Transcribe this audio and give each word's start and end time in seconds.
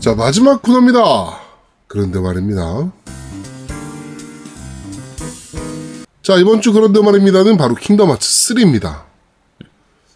자, 0.00 0.14
마지막 0.14 0.62
코너입니다. 0.62 1.00
그런데 1.86 2.20
말입니다. 2.20 2.90
자, 6.22 6.36
이번 6.36 6.60
주 6.60 6.72
그런데 6.72 7.00
말입니다는 7.02 7.56
바로 7.56 7.74
킹덤 7.74 8.10
하츠 8.10 8.54
3입니다. 8.54 9.02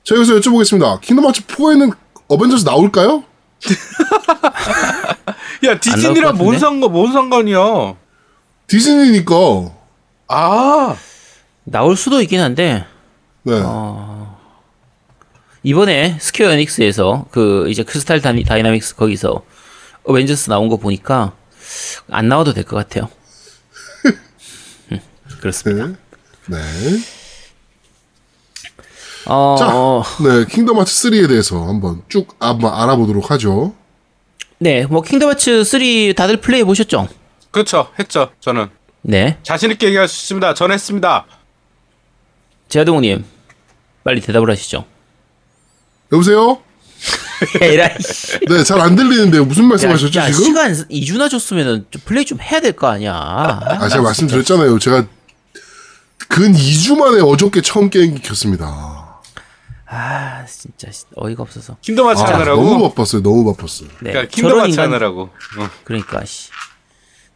자, 0.05 0.15
여기서 0.15 0.35
여쭤보겠습니다. 0.37 1.01
킹덤 1.01 1.27
하츠 1.27 1.47
4에는 1.47 1.93
어벤져스 2.29 2.65
나올까요? 2.65 3.25
야 5.65 5.79
디즈니랑 5.79 6.37
뭔 6.37 6.59
상관 6.59 6.91
뭔 6.93 7.13
상관이야? 7.13 7.95
디즈니니까. 8.67 9.35
아 10.29 10.97
나올 11.65 11.97
수도 11.97 12.21
있긴 12.23 12.41
한데 12.41 12.85
네. 13.45 13.63
이번에 15.63 16.17
스퀘어 16.19 16.51
에닉스에서 16.53 17.27
그 17.31 17.69
이제 17.69 17.85
크리스탈 17.85 18.21
다이- 18.21 18.45
다이나믹스 18.45 18.97
거기서 18.97 19.43
어벤져스 20.05 20.49
나온 20.51 20.69
거 20.69 20.77
보니까 20.77 21.35
안 22.11 22.29
나와도 22.29 22.53
될 22.53 22.65
것 22.65 22.77
같아요. 22.77 23.09
음, 24.93 25.01
그렇습니다. 25.41 25.99
네. 26.49 26.57
네. 26.59 26.99
어, 29.27 29.57
자, 29.59 29.69
어, 29.73 30.03
네. 30.25 30.45
킹덤 30.47 30.79
하츠 30.81 31.11
3에 31.11 31.29
대해서 31.29 31.65
한번 31.67 32.03
쭉 32.09 32.35
한번 32.41 32.75
알아보도록 32.75 33.31
하죠. 33.31 33.75
네, 34.59 34.85
뭐 34.87 35.03
킹덤 35.03 35.31
하츠 35.31 35.63
3 35.65 35.81
다들 36.17 36.39
플레이 36.39 36.65
보셨죠? 36.65 37.09
그렇죠 37.51 37.89
했죠 37.99 38.31
저는 38.41 38.71
네, 39.03 39.39
자신 39.43 39.71
있게 39.71 39.87
얘기할 39.89 40.09
수 40.09 40.25
있습니다. 40.25 40.55
전 40.55 40.73
했습니다. 40.73 41.27
제아동우님 42.69 43.25
빨리 44.05 44.21
대답을 44.21 44.51
하시죠. 44.51 44.85
여보세요? 46.13 46.61
에라이. 47.61 47.97
네, 48.49 48.65
잘 48.65 48.81
안 48.81 48.97
들리는데요. 48.97 49.45
무슨 49.45 49.65
야, 49.65 49.69
말씀하셨죠, 49.69 50.21
야, 50.21 50.27
지금? 50.31 50.45
시간 50.45 50.73
2주나 50.89 51.31
줬으면 51.31 51.87
좀 51.91 52.03
플레이 52.05 52.25
좀 52.25 52.41
해야 52.41 52.61
될 52.61 52.73
거 52.73 52.87
아니야. 52.89 53.13
아, 53.15 53.89
제가 53.89 54.03
말씀드렸잖아요. 54.03 54.79
제가 54.79 55.07
근 56.29 56.53
2주 56.53 56.97
만에 56.97 57.21
어저께 57.21 57.61
처음 57.63 57.91
게임기 57.91 58.23
켰습니다. 58.23 59.21
아, 59.87 60.45
진짜 60.47 60.89
어이가 61.17 61.43
없어서. 61.43 61.77
킹덤 61.83 62.07
하츠 62.09 62.23
아, 62.23 62.35
하느라고. 62.35 62.63
너무 62.63 62.89
바빴어요. 62.89 63.23
너무 63.23 63.45
바빴어요. 63.55 63.89
네, 64.01 64.11
그러니까 64.13 64.31
킹덤 64.35 64.51
저런 64.51 64.61
하츠 64.63 64.71
인간 64.71 64.85
하느라고. 64.87 65.23
어. 65.59 65.71
그러니까 65.85 66.25
씨. 66.25 66.49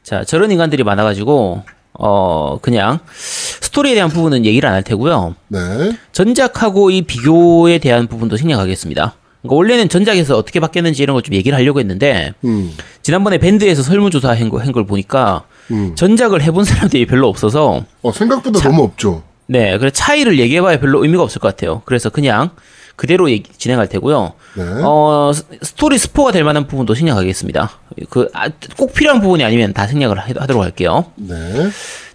자, 0.03 0.25
저런 0.25 0.51
인간들이 0.51 0.83
많아 0.85 1.03
가지고 1.03 1.65
어 1.99 2.59
그냥 2.63 3.01
스토리에 3.13 3.95
대한 3.95 4.09
부분은 4.11 4.45
얘기를 4.45 4.69
안 4.69 4.75
할 4.77 4.83
테고요. 4.83 5.35
네. 5.49 5.99
전작하고 6.13 6.91
이 6.91 7.03
비교에 7.03 7.79
대한 7.79 8.07
부분도 8.07 8.37
생략하겠습니다. 8.37 9.17
그러니까 9.47 9.55
원래는 9.57 9.89
전작에서 9.89 10.37
어떻게 10.37 10.61
바뀌었는지 10.61 11.03
이런 11.03 11.15
걸 11.15 11.23
좀 11.23 11.35
얘기를 11.35 11.57
하려고 11.57 11.81
했는데 11.81 12.33
음, 12.45 12.73
지난번에 13.03 13.39
밴드에서 13.39 13.83
설문조사 13.83 14.31
한 14.31 14.51
한걸 14.53 14.87
보니까 14.87 15.45
음. 15.71 15.95
전작을 15.97 16.43
해본 16.43 16.65
사람들이 16.65 17.07
별로 17.07 17.29
없어서 17.29 17.85
어, 18.03 18.13
생각보다 18.13 18.61
너무 18.61 18.83
없죠. 18.85 19.23
네, 19.47 19.79
그래 19.79 19.91
차이를 19.91 20.39
얘기해봐야 20.39 20.79
별로 20.81 21.03
의미가 21.05 21.23
없을 21.23 21.41
것 21.41 21.49
같아요. 21.49 21.83
그래서 21.85 22.11
그냥 22.11 22.51
그대로 22.97 23.31
얘기, 23.31 23.51
진행할 23.59 23.89
테고요. 23.89 24.33
네. 24.57 24.63
어, 24.83 25.31
스- 25.35 25.45
스토리 25.63 25.99
스포가 25.99 26.33
될 26.33 26.45
만한 26.45 26.67
부분도 26.67 26.95
생략하겠습니다. 26.95 27.71
그, 28.09 28.29
아, 28.33 28.49
꼭 28.79 28.95
필요한 28.95 29.21
부분이 29.21 29.45
아니면 29.45 29.75
다 29.75 29.87
생략을 29.87 30.19
하- 30.19 30.25
하도록 30.41 30.63
할게요. 30.63 31.05
네. 31.17 31.35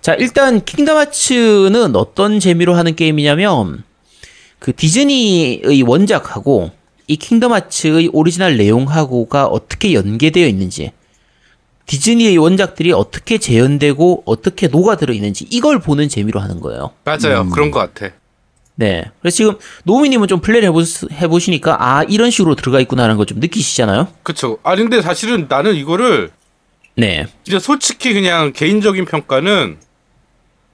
자, 0.01 0.15
일단, 0.15 0.65
킹덤 0.65 0.97
하츠는 0.97 1.95
어떤 1.95 2.39
재미로 2.39 2.73
하는 2.73 2.95
게임이냐면, 2.95 3.83
그 4.57 4.75
디즈니의 4.75 5.83
원작하고 5.85 6.71
이 7.11 7.17
킹덤 7.17 7.51
하츠의 7.51 8.09
오리지널 8.13 8.55
내용하고가 8.55 9.45
어떻게 9.47 9.93
연계되어 9.93 10.47
있는지, 10.47 10.93
디즈니의 11.85 12.37
원작들이 12.37 12.93
어떻게 12.93 13.37
재현되고 13.37 14.23
어떻게 14.25 14.67
녹아들어 14.69 15.13
있는지, 15.13 15.45
이걸 15.49 15.79
보는 15.79 16.07
재미로 16.07 16.39
하는 16.39 16.61
거예요. 16.61 16.91
맞아요. 17.03 17.49
그런 17.49 17.69
것 17.69 17.79
같아. 17.93 18.13
네. 18.75 19.03
그래서 19.19 19.35
지금 19.35 19.57
노미님은 19.83 20.29
좀 20.29 20.39
플레이를 20.39 20.69
해보, 20.69 20.81
해보 21.11 21.39
시니까, 21.39 21.75
아, 21.83 22.03
이런 22.03 22.31
식으로 22.31 22.55
들어가 22.55 22.79
있구나라는 22.79 23.17
걸 23.17 23.25
좀 23.25 23.39
느끼시잖아요? 23.41 24.07
그쵸. 24.23 24.57
아 24.63 24.73
근데 24.77 25.01
사실은 25.01 25.47
나는 25.49 25.75
이거를 25.75 26.31
네. 26.95 27.25
진짜 27.43 27.59
솔직히 27.59 28.13
그냥 28.13 28.53
개인적인 28.53 29.03
평가는 29.03 29.77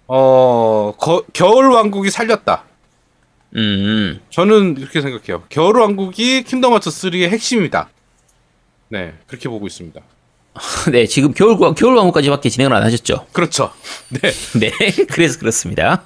어 0.08 0.94
거- 1.00 1.24
겨울 1.34 1.72
왕국이 1.72 2.12
살렸다. 2.12 2.64
음, 3.56 4.20
저는 4.30 4.78
이렇게 4.78 5.02
생각해요. 5.02 5.44
겨울 5.50 5.80
왕국이 5.80 6.44
킹덤 6.44 6.74
하츠 6.74 6.90
3의 6.90 7.30
핵심이다. 7.30 7.90
네 8.90 9.14
그렇게 9.28 9.50
보고 9.50 9.68
있습니다. 9.68 10.02
네, 10.92 11.06
지금 11.06 11.34
겨울, 11.34 11.58
겨울 11.76 11.96
왕국까지밖에 11.96 12.50
진행을 12.50 12.76
안 12.76 12.84
하셨죠? 12.84 13.28
그렇죠. 13.32 13.72
네. 14.10 14.32
네, 14.60 14.72
그래서 15.10 15.40
그렇습니다. 15.40 16.04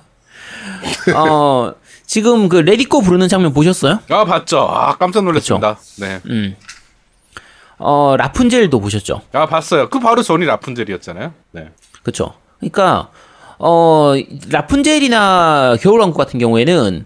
어, 1.16 1.74
지금 2.06 2.50
그 2.50 2.58
Let 2.58 2.77
It 2.77 2.89
Go 2.89 3.02
부르는 3.02 3.28
장면 3.28 3.54
보셨어요? 3.54 4.00
아 4.10 4.26
봤죠. 4.26 4.60
아 4.60 4.98
깜짝 4.98 5.24
놀랐습니다. 5.24 5.80
네. 6.00 6.20
음. 6.26 6.56
어, 7.78 8.16
라푼젤도 8.18 8.80
보셨죠? 8.80 9.22
아 9.32 9.46
봤어요. 9.48 9.90
그 9.90 10.00
바로 10.00 10.22
전이 10.22 10.46
라푼젤이었잖아요. 10.46 11.34
네. 11.52 11.70
그쵸? 12.04 12.34
그러니까, 12.60 13.10
어, 13.58 14.14
라푼젤이나 14.50 15.78
겨울왕국 15.82 16.18
같은 16.18 16.40
경우에는 16.40 17.06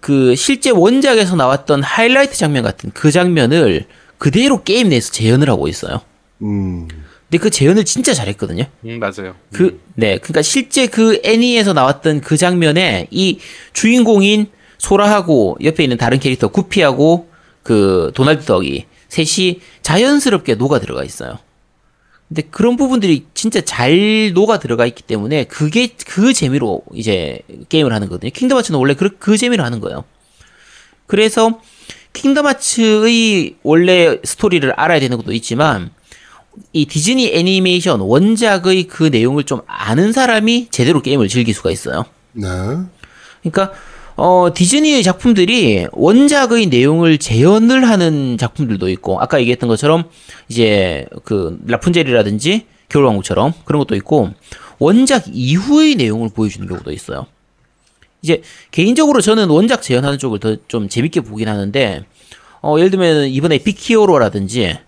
그 0.00 0.34
실제 0.34 0.70
원작에서 0.70 1.36
나왔던 1.36 1.82
하이라이트 1.82 2.36
장면 2.36 2.62
같은 2.62 2.90
그 2.92 3.10
장면을 3.10 3.86
그대로 4.18 4.62
게임 4.62 4.88
내에서 4.88 5.12
재현을 5.12 5.48
하고 5.48 5.68
있어요. 5.68 6.00
음, 6.42 6.88
근데 7.30 7.42
그 7.42 7.50
재현을 7.50 7.84
진짜 7.84 8.14
잘했거든요. 8.14 8.64
음 8.84 8.98
맞아요. 8.98 9.34
그, 9.52 9.80
네. 9.94 10.18
그러니까 10.18 10.42
실제 10.42 10.86
그 10.86 11.20
애니에서 11.24 11.72
나왔던 11.72 12.20
그 12.20 12.36
장면에 12.36 13.06
이 13.10 13.38
주인공인 13.72 14.46
소라하고 14.78 15.58
옆에 15.62 15.82
있는 15.82 15.96
다른 15.96 16.18
캐릭터 16.18 16.48
구피하고 16.48 17.28
그 17.62 18.12
도날드 18.14 18.44
덕이 18.44 18.86
셋이 19.08 19.60
자연스럽게 19.82 20.54
녹아 20.54 20.80
들어가 20.80 21.04
있어요. 21.04 21.38
근데 22.28 22.42
그런 22.42 22.76
부분들이 22.76 23.24
진짜 23.32 23.60
잘 23.62 24.32
녹아 24.34 24.58
들어가 24.58 24.84
있기 24.86 25.02
때문에 25.02 25.44
그게 25.44 25.88
그 26.06 26.34
재미로 26.34 26.82
이제 26.92 27.40
게임을 27.70 27.92
하는 27.92 28.08
거거든요. 28.08 28.30
킹덤 28.30 28.58
하츠는 28.58 28.78
원래 28.78 28.94
그, 28.94 29.08
그 29.18 29.38
재미로 29.38 29.64
하는 29.64 29.80
거예요. 29.80 30.04
그래서 31.06 31.60
킹덤 32.12 32.46
하츠의 32.46 33.56
원래 33.62 34.18
스토리를 34.22 34.70
알아야 34.72 35.00
되는 35.00 35.16
것도 35.16 35.32
있지만 35.32 35.90
이 36.72 36.86
디즈니 36.86 37.32
애니메이션 37.32 38.00
원작의 38.00 38.88
그 38.88 39.04
내용을 39.04 39.44
좀 39.44 39.62
아는 39.66 40.12
사람이 40.12 40.68
제대로 40.70 41.00
게임을 41.00 41.28
즐길 41.28 41.54
수가 41.54 41.70
있어요. 41.70 42.04
네. 42.32 42.46
그러니까 43.40 43.72
어 44.20 44.50
디즈니의 44.52 45.04
작품들이 45.04 45.86
원작의 45.92 46.66
내용을 46.66 47.18
재현을 47.18 47.88
하는 47.88 48.36
작품들도 48.36 48.88
있고 48.90 49.20
아까 49.20 49.38
얘기했던 49.38 49.68
것처럼 49.68 50.04
이제 50.48 51.06
그 51.22 51.56
라푼젤이라든지 51.66 52.66
겨울왕국처럼 52.88 53.52
그런 53.64 53.78
것도 53.78 53.94
있고 53.94 54.30
원작 54.80 55.24
이후의 55.28 55.94
내용을 55.94 56.30
보여주는 56.30 56.66
경우도 56.66 56.90
있어요. 56.90 57.26
이제 58.20 58.42
개인적으로 58.72 59.20
저는 59.20 59.50
원작 59.50 59.82
재현하는 59.82 60.18
쪽을 60.18 60.40
더 60.40 60.56
좀 60.66 60.88
재밌게 60.88 61.20
보긴 61.20 61.48
하는데 61.48 62.04
어 62.60 62.74
예를 62.76 62.90
들면 62.90 63.28
이번에 63.28 63.58
빅히어로라든지 63.58 64.78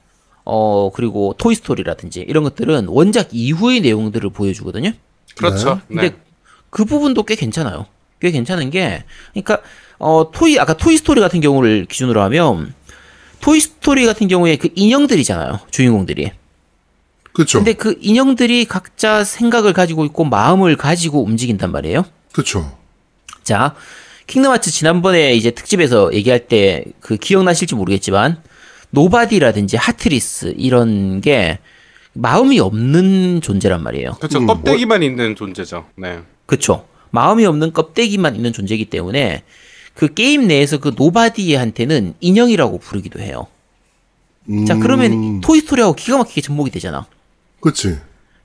어 0.44 0.90
그리고 0.92 1.36
토이스토리라든지 1.38 2.24
이런 2.28 2.42
것들은 2.42 2.88
원작 2.88 3.28
이후의 3.30 3.80
내용들을 3.82 4.28
보여주거든요. 4.30 4.90
그렇죠. 5.36 5.80
네. 5.86 6.00
근데 6.00 6.16
그 6.70 6.84
부분도 6.84 7.22
꽤 7.22 7.36
괜찮아요. 7.36 7.86
꽤 8.20 8.30
괜찮은 8.30 8.70
게, 8.70 9.04
그러니까 9.32 9.60
어 9.98 10.30
토이 10.32 10.58
아까 10.58 10.74
토이 10.76 10.96
스토리 10.96 11.20
같은 11.20 11.40
경우를 11.40 11.86
기준으로 11.86 12.20
하면 12.22 12.74
토이 13.40 13.60
스토리 13.60 14.06
같은 14.06 14.28
경우에 14.28 14.56
그 14.56 14.68
인형들이잖아요, 14.74 15.60
주인공들이. 15.70 16.32
그쵸. 17.32 17.58
근데 17.58 17.72
그 17.72 17.96
인형들이 18.00 18.64
각자 18.66 19.24
생각을 19.24 19.72
가지고 19.72 20.04
있고 20.04 20.24
마음을 20.24 20.76
가지고 20.76 21.24
움직인단 21.24 21.70
말이에요. 21.72 22.04
그쵸. 22.32 22.76
자, 23.44 23.74
킹덤 24.26 24.52
하츠 24.52 24.70
지난번에 24.70 25.34
이제 25.34 25.50
특집에서 25.50 26.12
얘기할 26.12 26.46
때 26.46 26.84
그 27.00 27.16
기억나실지 27.16 27.74
모르겠지만 27.74 28.42
Nobody라든지 28.90 29.76
Heartless 29.76 30.54
이런 30.56 31.20
게 31.20 31.58
마음이 32.12 32.58
없는 32.60 33.40
존재란 33.40 33.82
말이에요. 33.82 34.12
그렇죠. 34.18 34.38
음, 34.38 34.46
껍데기만 34.46 35.02
있는 35.02 35.34
존재죠. 35.36 35.86
네. 35.96 36.20
그쵸. 36.46 36.86
마음이 37.10 37.44
없는 37.46 37.72
껍데기만 37.72 38.36
있는 38.36 38.52
존재이기 38.52 38.86
때문에 38.86 39.42
그 39.94 40.12
게임 40.14 40.46
내에서 40.46 40.78
그 40.78 40.92
Nobody한테는 40.96 42.14
인형이라고 42.20 42.78
부르기도 42.78 43.20
해요. 43.20 43.46
음, 44.48 44.64
자, 44.64 44.76
그러면 44.76 45.40
토이스토리하고 45.40 45.94
기가 45.94 46.18
막히게 46.18 46.40
접목이 46.40 46.70
되잖아. 46.70 47.06
그치. 47.60 47.98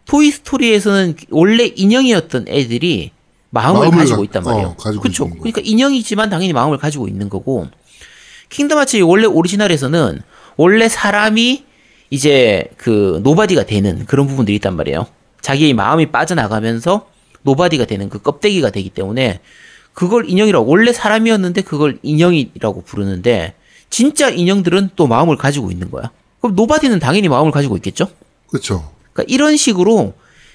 토이스토리에서는 0.05 1.15
원래 1.29 1.65
인형이었던 1.75 2.45
애들이 2.47 3.11
마음을, 3.49 3.81
마음을 3.81 3.97
가지고 3.99 4.17
가- 4.17 4.23
있단 4.23 4.43
말이에요. 4.43 4.67
어, 4.67 4.75
가지고 4.75 5.01
그쵸. 5.03 5.29
그러니까 5.29 5.61
인형이지만 5.63 6.29
당연히 6.29 6.51
마음을 6.53 6.77
가지고 6.77 7.07
있는 7.07 7.29
거고, 7.29 7.67
킹덤 8.49 8.77
하츠 8.77 8.97
원래 9.01 9.25
오리지널에서는 9.25 10.21
원래 10.57 10.89
사람이 10.89 11.63
이제 12.09 12.65
그 12.77 13.19
Nobody가 13.23 13.65
되는 13.65 14.05
그런 14.05 14.27
부분들이 14.27 14.55
있단 14.57 14.75
말이에요. 14.75 15.07
자기의 15.41 15.73
마음이 15.73 16.07
빠져나가면서 16.07 17.07
Nobody가 17.45 17.85
되는 17.85 18.09
그 18.09 18.21
껍데기가 18.21 18.69
되기 18.69 18.89
때문에 18.89 19.39
그걸 19.93 20.29
인형이라고 20.29 20.69
원래 20.69 20.91
사람이었는데 20.91 21.61
그걸 21.61 21.99
인형이라고 22.03 22.83
부르는데 22.83 23.53
진짜 23.89 24.29
인형들은 24.29 24.89
또 24.95 25.07
마음을 25.07 25.37
가지고 25.37 25.71
있는 25.71 25.89
거야. 25.89 26.11
그럼 26.41 26.55
Nobody는 26.55 26.99
당연히 26.99 27.29
마음을 27.29 27.51
가지고 27.51 27.77
있겠죠? 27.77 28.09
그렇죠. 28.47 28.91
그러니까 29.13 29.33
이런 29.33 29.55
식으로 29.55 30.13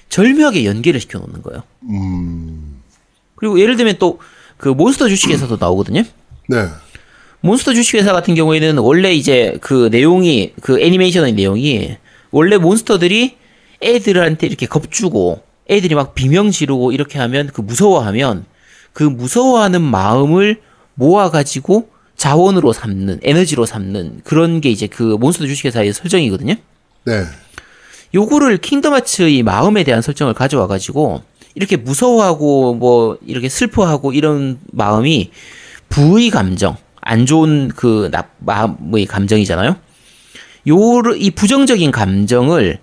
절묘하게 0.09 0.65
연계를 0.65 0.99
시켜 0.99 1.17
놓는 1.19 1.41
거예요. 1.41 1.63
음, 1.89 2.81
그리고 3.35 3.59
예를 3.59 3.75
들면 3.75 3.97
또 3.97 4.19
그 4.61 4.69
몬스터 4.69 5.09
주식회사도 5.09 5.57
나오거든요. 5.59 6.03
네, 6.47 6.67
몬스터 7.41 7.73
주식회사 7.73 8.13
같은 8.13 8.35
경우에는 8.35 8.77
원래 8.77 9.11
이제 9.11 9.57
그 9.59 9.89
내용이 9.91 10.53
그 10.61 10.79
애니메이션의 10.79 11.33
내용이 11.33 11.97
원래 12.29 12.57
몬스터들이 12.57 13.37
애들한테 13.81 14.45
이렇게 14.45 14.67
겁주고 14.67 15.41
애들이 15.71 15.95
막 15.95 16.13
비명 16.13 16.51
지르고 16.51 16.91
이렇게 16.91 17.17
하면 17.17 17.49
그 17.53 17.61
무서워하면 17.61 18.45
그 18.93 19.03
무서워하는 19.03 19.81
마음을 19.81 20.61
모아가지고 20.95 21.89
자원으로 22.17 22.73
삼는 22.73 23.21
에너지로 23.23 23.65
삼는 23.65 24.21
그런 24.23 24.61
게 24.61 24.69
이제 24.69 24.85
그 24.87 25.01
몬스터 25.01 25.47
주식회사의 25.47 25.93
설정이거든요. 25.93 26.55
네, 27.05 27.23
요거를 28.13 28.57
킹덤 28.57 28.93
하츠의 28.93 29.41
마음에 29.43 29.83
대한 29.83 30.01
설정을 30.01 30.33
가져와 30.33 30.67
가지고 30.67 31.23
이렇게 31.55 31.77
무서워하고 31.77 32.75
뭐 32.75 33.17
이렇게 33.25 33.49
슬퍼하고 33.49 34.13
이런 34.13 34.59
마음이 34.71 35.31
부의 35.89 36.29
감정, 36.29 36.77
안 37.01 37.25
좋은 37.25 37.69
그 37.69 38.09
나, 38.11 38.27
마음의 38.39 39.05
감정이잖아요. 39.05 39.75
요를 40.67 41.21
이 41.21 41.31
부정적인 41.31 41.91
감정을 41.91 42.79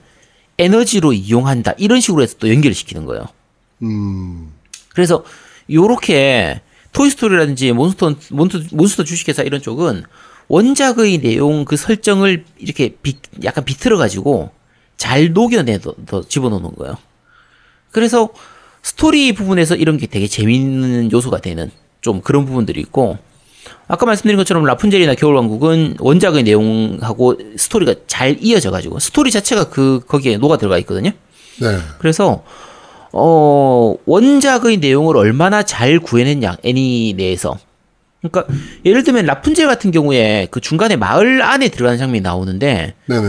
에너지로 0.58 1.12
이용한다. 1.12 1.74
이런 1.78 2.00
식으로 2.00 2.22
해서 2.22 2.36
또 2.38 2.48
연결을 2.48 2.74
시키는 2.74 3.04
거예요. 3.06 3.26
음, 3.82 4.52
그래서 4.90 5.24
요렇게 5.70 6.60
토이스토리라든지 6.92 7.72
몬스터 7.72 8.14
몬스터, 8.30 8.76
몬스터 8.76 9.04
주식회사 9.04 9.42
이런 9.42 9.62
쪽은 9.62 10.04
원작의 10.48 11.18
내용 11.18 11.64
그 11.64 11.76
설정을 11.76 12.44
이렇게 12.58 12.96
비, 13.02 13.16
약간 13.44 13.64
비틀어 13.64 13.96
가지고 13.98 14.50
잘 14.96 15.32
녹여내서 15.32 15.94
더 16.06 16.22
집어넣는 16.26 16.74
거예요. 16.74 16.96
그래서 17.90 18.30
스토리 18.82 19.32
부분에서 19.32 19.76
이런 19.76 19.98
게 19.98 20.06
되게 20.06 20.26
재밌는 20.26 21.12
요소가 21.12 21.40
되는 21.40 21.70
좀 22.00 22.20
그런 22.20 22.46
부분들이 22.46 22.80
있고 22.80 23.18
아까 23.88 24.04
말씀드린 24.04 24.36
것처럼 24.36 24.64
라푼젤이나 24.64 25.14
겨울왕국은 25.14 25.96
원작의 25.98 26.42
내용하고 26.42 27.36
스토리가 27.56 27.94
잘 28.06 28.36
이어져 28.40 28.70
가지고 28.70 28.98
스토리 28.98 29.30
자체가 29.30 29.70
그 29.70 30.00
거기에 30.06 30.36
녹아 30.36 30.58
들어가 30.58 30.76
있거든요. 30.78 31.10
네, 31.60 31.78
그래서 31.98 32.44
어 33.12 33.94
원작의 34.04 34.76
내용을 34.76 35.16
얼마나 35.16 35.62
잘 35.62 35.98
구현해냈냐 35.98 36.58
애니 36.62 37.14
내에서 37.16 37.58
그러니까 38.20 38.52
예를 38.84 39.02
들면 39.02 39.24
라푼젤 39.24 39.66
같은 39.66 39.90
경우에 39.90 40.48
그 40.50 40.60
중간에 40.60 40.96
마을 40.96 41.40
안에 41.42 41.68
들어가는 41.68 41.98
장면이 41.98 42.20
나오는데 42.20 42.94
네, 43.06 43.20
네, 43.20 43.28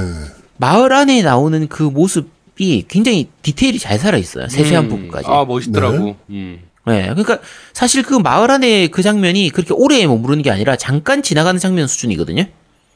마을 0.57 0.91
안에 0.91 1.21
나오는 1.21 1.67
그 1.69 1.83
모습이 1.83 2.85
굉장히 2.89 3.29
디테일이 3.41 3.79
잘 3.79 3.97
살아 3.97 4.17
있어요 4.17 4.50
세세한 4.50 4.85
음, 4.85 4.89
부분까지. 4.89 5.27
아 5.29 5.45
멋있더라고. 5.45 6.17
음. 6.29 6.59
네, 6.89 7.03
그러니까 7.03 7.39
사실 7.71 8.03
그 8.03 8.15
마을 8.15 8.50
안에 8.50 8.88
그 8.88 9.03
장면이 9.03 9.51
그렇게 9.51 9.74
오래 9.74 10.06
머무르는 10.06 10.41
게 10.41 10.50
아니라 10.50 10.75
잠깐 10.75 11.21
지나가는 11.21 11.59
장면 11.59 11.88
수준이거든요. 11.88 12.45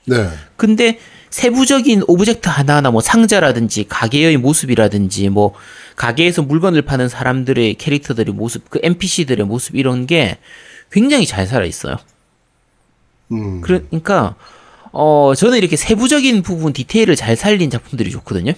네, 0.06 0.30
근데 0.58 1.00
세부적인 1.30 2.04
object 2.08 2.50
하나하나 2.50 2.92
뭐 2.92 3.02
상자라든지 3.02 3.86
가게의 3.88 4.38
모습이라든지 4.38 5.30
뭐 5.30 5.54
가게에서 5.96 6.42
물건을 6.42 6.82
파는 6.84 7.08
사람들의 7.08 7.76
캐릭터들의 7.76 8.34
모습, 8.34 8.70
그 8.70 8.80
NPC들의 8.82 9.46
모습 9.46 9.76
이런 9.76 10.06
게 10.08 10.38
굉장히 10.92 11.26
잘 11.26 11.48
살아 11.48 11.66
있어요. 11.66 11.98
음, 13.32 13.62
그러니까 13.62 14.36
어 14.92 15.34
저는 15.36 15.58
이렇게 15.58 15.76
세부적인 15.76 16.42
부분 16.44 16.74
디테일을 16.74 17.16
잘 17.16 17.36
살린 17.36 17.70
작품들이 17.70 18.12
좋거든요. 18.12 18.54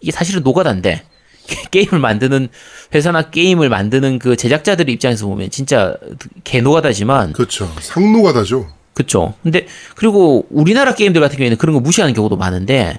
이게 0.00 0.12
사실은 0.12 0.42
노가다인데 0.42 1.04
게임을 1.70 1.98
만드는 1.98 2.48
회사나 2.94 3.30
게임을 3.30 3.68
만드는 3.68 4.18
그 4.18 4.36
제작자들 4.36 4.88
입장에서 4.88 5.26
보면 5.26 5.50
진짜 5.50 5.96
개노가다지만 6.44 7.32
그렇죠. 7.32 7.70
상노가다죠. 7.80 8.76
그쵸. 8.96 9.34
근데, 9.42 9.66
그리고 9.94 10.46
우리나라 10.48 10.94
게임들 10.94 11.20
같은 11.20 11.36
경우에는 11.36 11.58
그런 11.58 11.74
거 11.74 11.80
무시하는 11.80 12.14
경우도 12.14 12.36
많은데, 12.36 12.98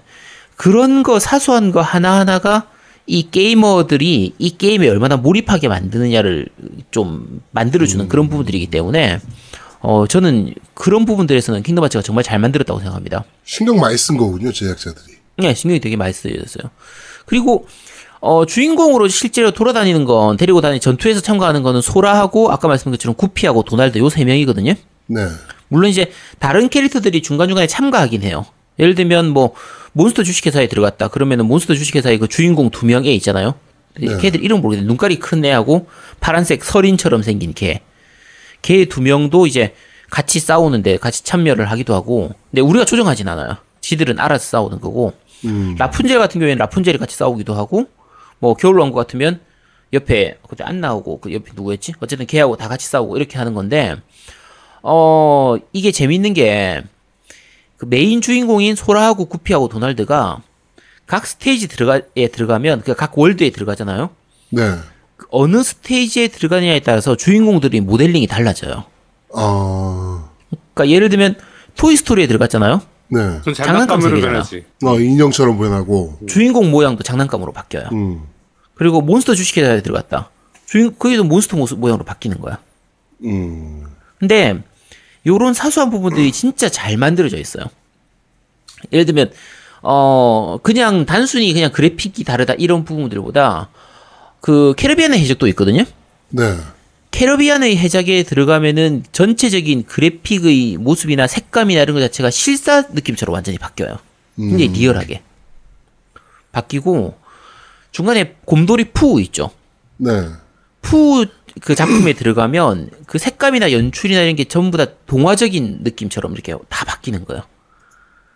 그런 0.56 1.02
거, 1.02 1.20
사소한 1.20 1.72
거 1.72 1.82
하나하나가 1.82 2.68
이 3.08 3.32
게이머들이 3.32 4.36
이 4.38 4.58
게임에 4.58 4.88
얼마나 4.90 5.18
몰입하게 5.18 5.70
만드느냐를 5.70 6.50
좀 6.92 7.42
만들어주는 7.50 8.08
그런 8.10 8.30
부분들이기 8.30 8.68
때문에, 8.68 9.20
어, 9.80 10.06
저는 10.06 10.54
그런 10.76 11.06
부분들에서는 11.06 11.64
킹덤 11.64 11.84
하츠가 11.86 12.04
정말 12.04 12.24
잘 12.24 12.38
만들었다고 12.38 12.80
생각합니다. 12.80 13.24
신경 13.44 13.78
많이 13.80 13.98
쓴 13.98 14.18
거군요, 14.18 14.52
제작자들이. 14.52 15.18
네, 15.38 15.56
신경이 15.56 15.80
되게 15.80 15.96
많이 15.96 16.14
쓰여졌어요. 16.14 16.70
그리고, 17.26 17.68
어, 18.20 18.46
주인공으로 18.46 19.08
실제로 19.08 19.52
돌아다니는 19.52 20.06
건, 20.06 20.38
데리고 20.38 20.62
다니, 20.62 20.80
전투에서 20.80 21.22
참가하는 21.22 21.64
거는 21.64 21.82
소라하고, 21.82 22.52
아까 22.52 22.68
말씀드린 22.68 22.98
것처럼 22.98 23.16
구피하고 23.16 23.64
도날드 23.64 23.98
요 24.00 24.10
세 24.10 24.24
명이거든요? 24.26 24.74
네, 25.08 25.28
물론 25.70 25.90
이제 25.90 26.12
다른 26.40 26.70
캐릭터들이 26.70 27.22
중간중간에 27.22 27.68
참가하긴 27.68 28.24
해요. 28.24 28.46
예를 28.80 28.96
들면 28.96 29.30
뭐 29.30 29.54
몬스터 29.94 30.24
주식회사에 30.24 30.68
들어갔다. 30.68 31.08
그러면은 31.10 31.46
몬스터 31.46 31.74
주식회사의 31.76 32.20
그 32.20 32.28
주인공 32.28 32.70
두 32.70 32.86
명 32.86 33.06
애 33.06 33.12
있잖아요. 33.14 33.56
네. 34.00 34.18
걔들 34.18 34.44
이름 34.44 34.62
모르겠는데 34.62 34.88
눈깔이 34.88 35.18
큰 35.20 35.44
애하고 35.44 35.88
파란색 36.20 36.64
서린처럼 36.64 37.24
생긴 37.24 37.54
걔. 37.54 37.82
걔 38.62 38.86
두 38.86 39.02
명도 39.02 39.48
이제 39.48 39.74
같이 40.10 40.40
싸우는데 40.40 40.98
같이 40.98 41.24
참여를 41.24 41.70
하기도 41.72 41.94
하고. 41.96 42.32
근데 42.52 42.62
우리가 42.62 42.86
조정하진 42.86 43.28
않아요. 43.28 43.58
지들은 43.82 44.20
알아서 44.20 44.44
싸우는 44.46 44.80
거고. 44.82 45.14
음, 45.46 45.76
라푼젤 45.80 46.18
같은 46.20 46.40
경우에는 46.40 46.60
라푼젤이 46.60 46.98
같이 46.98 47.16
싸우기도 47.16 47.54
하고. 47.56 47.86
뭐 48.40 48.54
겨울왕국 48.56 48.96
같으면 48.96 49.40
옆에 49.94 50.38
그때 50.48 50.64
안 50.64 50.82
나오고 50.82 51.20
그 51.22 51.34
옆에 51.34 51.52
누구였지? 51.56 51.94
어쨌든 52.00 52.26
걔하고 52.28 52.58
다 52.58 52.68
같이 52.68 52.88
싸우고 52.88 53.18
이렇게 53.18 53.38
하는 53.38 53.54
건데 53.54 53.96
어 54.84 55.56
이게 55.74 55.92
재밌는 55.92 56.34
게 56.34 56.84
그 57.78 57.86
메인 57.86 58.22
주인공인 58.22 58.76
소라하고 58.76 59.26
구피하고 59.26 59.68
도날드가 59.70 60.42
각 61.06 61.28
스테이지 61.28 61.68
들어가에 61.68 62.28
들어가면 62.32 62.82
그 62.82 62.96
각 62.96 63.18
world에 63.18 63.52
들어가잖아요. 63.52 64.10
네, 64.50 64.62
그 65.16 65.28
어느 65.30 65.62
스테이지에 65.62 66.30
들어가느냐에 66.30 66.80
따라서 66.80 67.16
주인공들이 67.16 67.82
모델링이 67.82 68.26
달라져요. 68.26 68.84
아, 69.36 70.30
그러니까 70.74 70.90
예를 70.94 71.10
들면 71.10 71.36
토이 71.76 71.96
스토리에 71.98 72.26
들어갔잖아요. 72.26 72.82
네, 73.10 73.42
전 73.44 73.54
장난감 73.54 74.00
장난감으로. 74.02 74.22
변하지. 74.22 74.66
어, 74.84 75.00
인형처럼 75.00 75.58
변하고, 75.58 76.18
주인공 76.28 76.72
모양도 76.72 77.04
장난감으로 77.04 77.54
바뀌어요. 77.54 77.90
음, 77.94 78.24
그리고 78.76 79.02
몬스터 79.02 79.36
주식회사에 79.36 79.82
들어갔다. 79.82 80.30
주인 80.66 80.98
거기도 80.98 81.24
몬스터 81.24 81.56
모습 81.58 81.80
모양으로 81.80 82.04
바뀌는 82.04 82.40
거야. 82.42 82.60
음, 83.24 83.86
근데 84.20 84.62
요런 85.26 85.54
사소한 85.54 85.90
부분들이 85.90 86.32
진짜 86.32 86.70
잘 86.70 86.98
만들어져 86.98 87.38
있어요. 87.38 87.66
예를 88.92 89.06
들면 89.06 89.32
어 89.82 90.58
그냥 90.62 91.06
단순히 91.06 91.54
그냥 91.54 91.72
그래픽이 91.72 92.24
다르다 92.24 92.54
이런 92.54 92.84
부분들보다 92.86 93.70
그 94.42 94.74
캐리비안의 94.78 95.20
해적도 95.22 95.48
있거든요. 95.48 95.84
네, 96.30 96.56
캐리비안의 97.18 97.78
해적에 97.78 98.24
들어가면은 98.24 99.04
전체적인 99.12 99.86
그래픽의 99.86 100.78
모습이나 100.78 101.28
색감이나 101.28 101.82
이런 101.82 101.96
것 101.96 102.02
자체가 102.02 102.30
실사 102.30 102.84
느낌처럼 102.92 103.34
완전히 103.34 103.58
바뀌어요. 103.58 103.98
굉장히 104.38 104.68
리얼하게 104.68 105.24
바뀌고 106.52 107.18
중간에 107.92 108.36
곰돌이 108.46 108.92
푸 108.94 109.20
있죠. 109.20 109.52
네, 109.98 110.12
푸 110.82 111.26
그 111.60 111.76
작품에 111.76 112.14
들어가면 112.14 112.90
그 113.06 113.18
색감이나 113.18 113.72
연출이나 113.72 114.22
이런 114.22 114.36
게 114.36 114.44
전부 114.44 114.78
다 114.78 114.86
동화적인 115.08 115.80
느낌처럼 115.82 116.34
이렇게 116.34 116.56
다 116.70 116.86
바뀌는 116.86 117.26
거예요. 117.26 117.44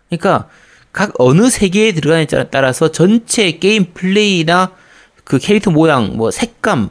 그러니까 0.08 0.48
각 0.92 1.12
어느 1.18 1.48
세계에 1.48 1.92
들어가느냐에 1.92 2.48
따라서 2.50 2.90
전체 2.90 3.52
게임 3.52 3.92
플레이나 3.94 4.72
그 5.24 5.38
캐릭터 5.38 5.70
모양, 5.70 6.16
뭐 6.16 6.30
색감, 6.30 6.90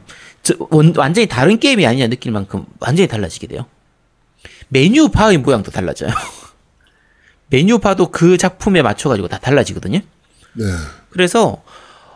원- 0.70 0.94
완전히 0.96 1.26
다른 1.26 1.58
게임이 1.58 1.86
아니냐 1.86 2.08
느낄 2.08 2.32
만큼 2.32 2.64
완전히 2.80 3.06
달라지게 3.08 3.46
돼요. 3.46 3.66
메뉴 4.68 5.08
바의 5.08 5.38
모양도 5.38 5.70
달라져요. 5.70 6.10
메뉴 7.48 7.78
바도 7.78 8.10
그 8.10 8.36
작품에 8.36 8.82
맞춰가지고 8.82 9.28
다 9.28 9.38
달라지거든요. 9.38 9.98
네, 10.54 10.64
그래서 11.10 11.62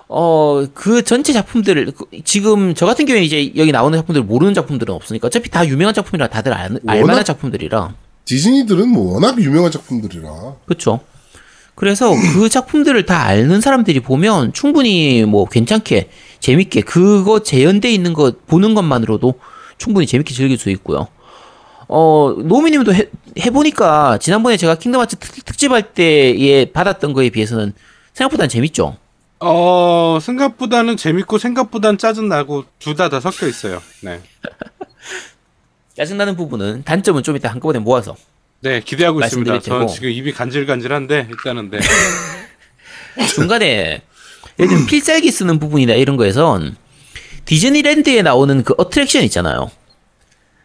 어 0.08 0.66
그 0.72 1.02
전체 1.02 1.32
작품들을 1.32 1.92
그- 1.92 2.06
지금 2.24 2.74
저 2.74 2.86
같은 2.86 3.06
경우에 3.06 3.22
이제 3.22 3.52
여기 3.56 3.72
나오는 3.72 3.98
작품들 3.98 4.22
모르는 4.22 4.54
작품들은 4.54 4.94
없으니까 4.94 5.26
어차피 5.26 5.50
다 5.50 5.66
유명한 5.66 5.94
작품이라 5.94 6.28
다들 6.28 6.52
알, 6.52 6.78
알만한 6.86 7.24
작품들이라 7.24 7.94
디즈니들은 8.24 8.88
뭐 8.88 9.14
워낙 9.14 9.40
유명한 9.40 9.70
작품들이라. 9.70 10.28
그렇죠. 10.64 11.00
그래서 11.74 12.10
그 12.34 12.48
작품들을 12.48 13.04
다 13.04 13.22
아는 13.24 13.60
사람들이 13.60 14.00
보면 14.00 14.52
충분히 14.54 15.24
뭐 15.24 15.44
괜찮게 15.44 16.08
재밌게 16.46 16.82
그거 16.82 17.40
재현돼 17.42 17.90
있는 17.90 18.12
거 18.12 18.30
보는 18.46 18.74
것만으로도 18.74 19.34
충분히 19.78 20.06
재밌게 20.06 20.32
즐길 20.32 20.56
수 20.58 20.70
있고요. 20.70 21.08
어 21.88 22.36
노미님도 22.38 22.94
해, 22.94 23.08
해보니까 23.40 24.18
지난번에 24.18 24.56
제가 24.56 24.76
킹덤 24.76 25.04
특- 25.08 25.44
특집할 25.44 25.92
때에 25.94 26.66
받았던 26.66 27.14
거에 27.14 27.30
비해서는 27.30 27.72
생각보다는 28.14 28.48
재밌죠. 28.48 28.96
어 29.40 30.18
생각보다는 30.22 30.96
재밌고 30.96 31.38
생각보다는 31.38 31.98
짜증 31.98 32.28
나고 32.28 32.64
둘 32.78 32.94
다 32.94 33.08
다 33.08 33.18
섞여 33.18 33.48
있어요. 33.48 33.82
네. 34.02 34.20
짜증나는 35.98 36.36
부분은 36.36 36.84
단점은 36.84 37.24
좀 37.24 37.34
이따 37.36 37.50
한꺼번에 37.50 37.80
모아서 37.80 38.14
네 38.60 38.78
기대하고 38.80 39.18
있습니다. 39.20 39.58
저는. 39.62 39.88
지금 39.88 40.10
입이 40.10 40.30
간질간질한데 40.32 41.26
일단은 41.28 41.70
네. 41.70 41.80
중간에 43.34 44.02
예를 44.58 44.68
들면 44.70 44.86
필살기 44.86 45.30
쓰는 45.30 45.58
부분이나 45.58 45.94
이런 45.94 46.16
거에선 46.16 46.76
디즈니랜드에 47.44 48.22
나오는 48.22 48.62
그 48.64 48.74
어트랙션 48.76 49.22
있잖아요. 49.24 49.70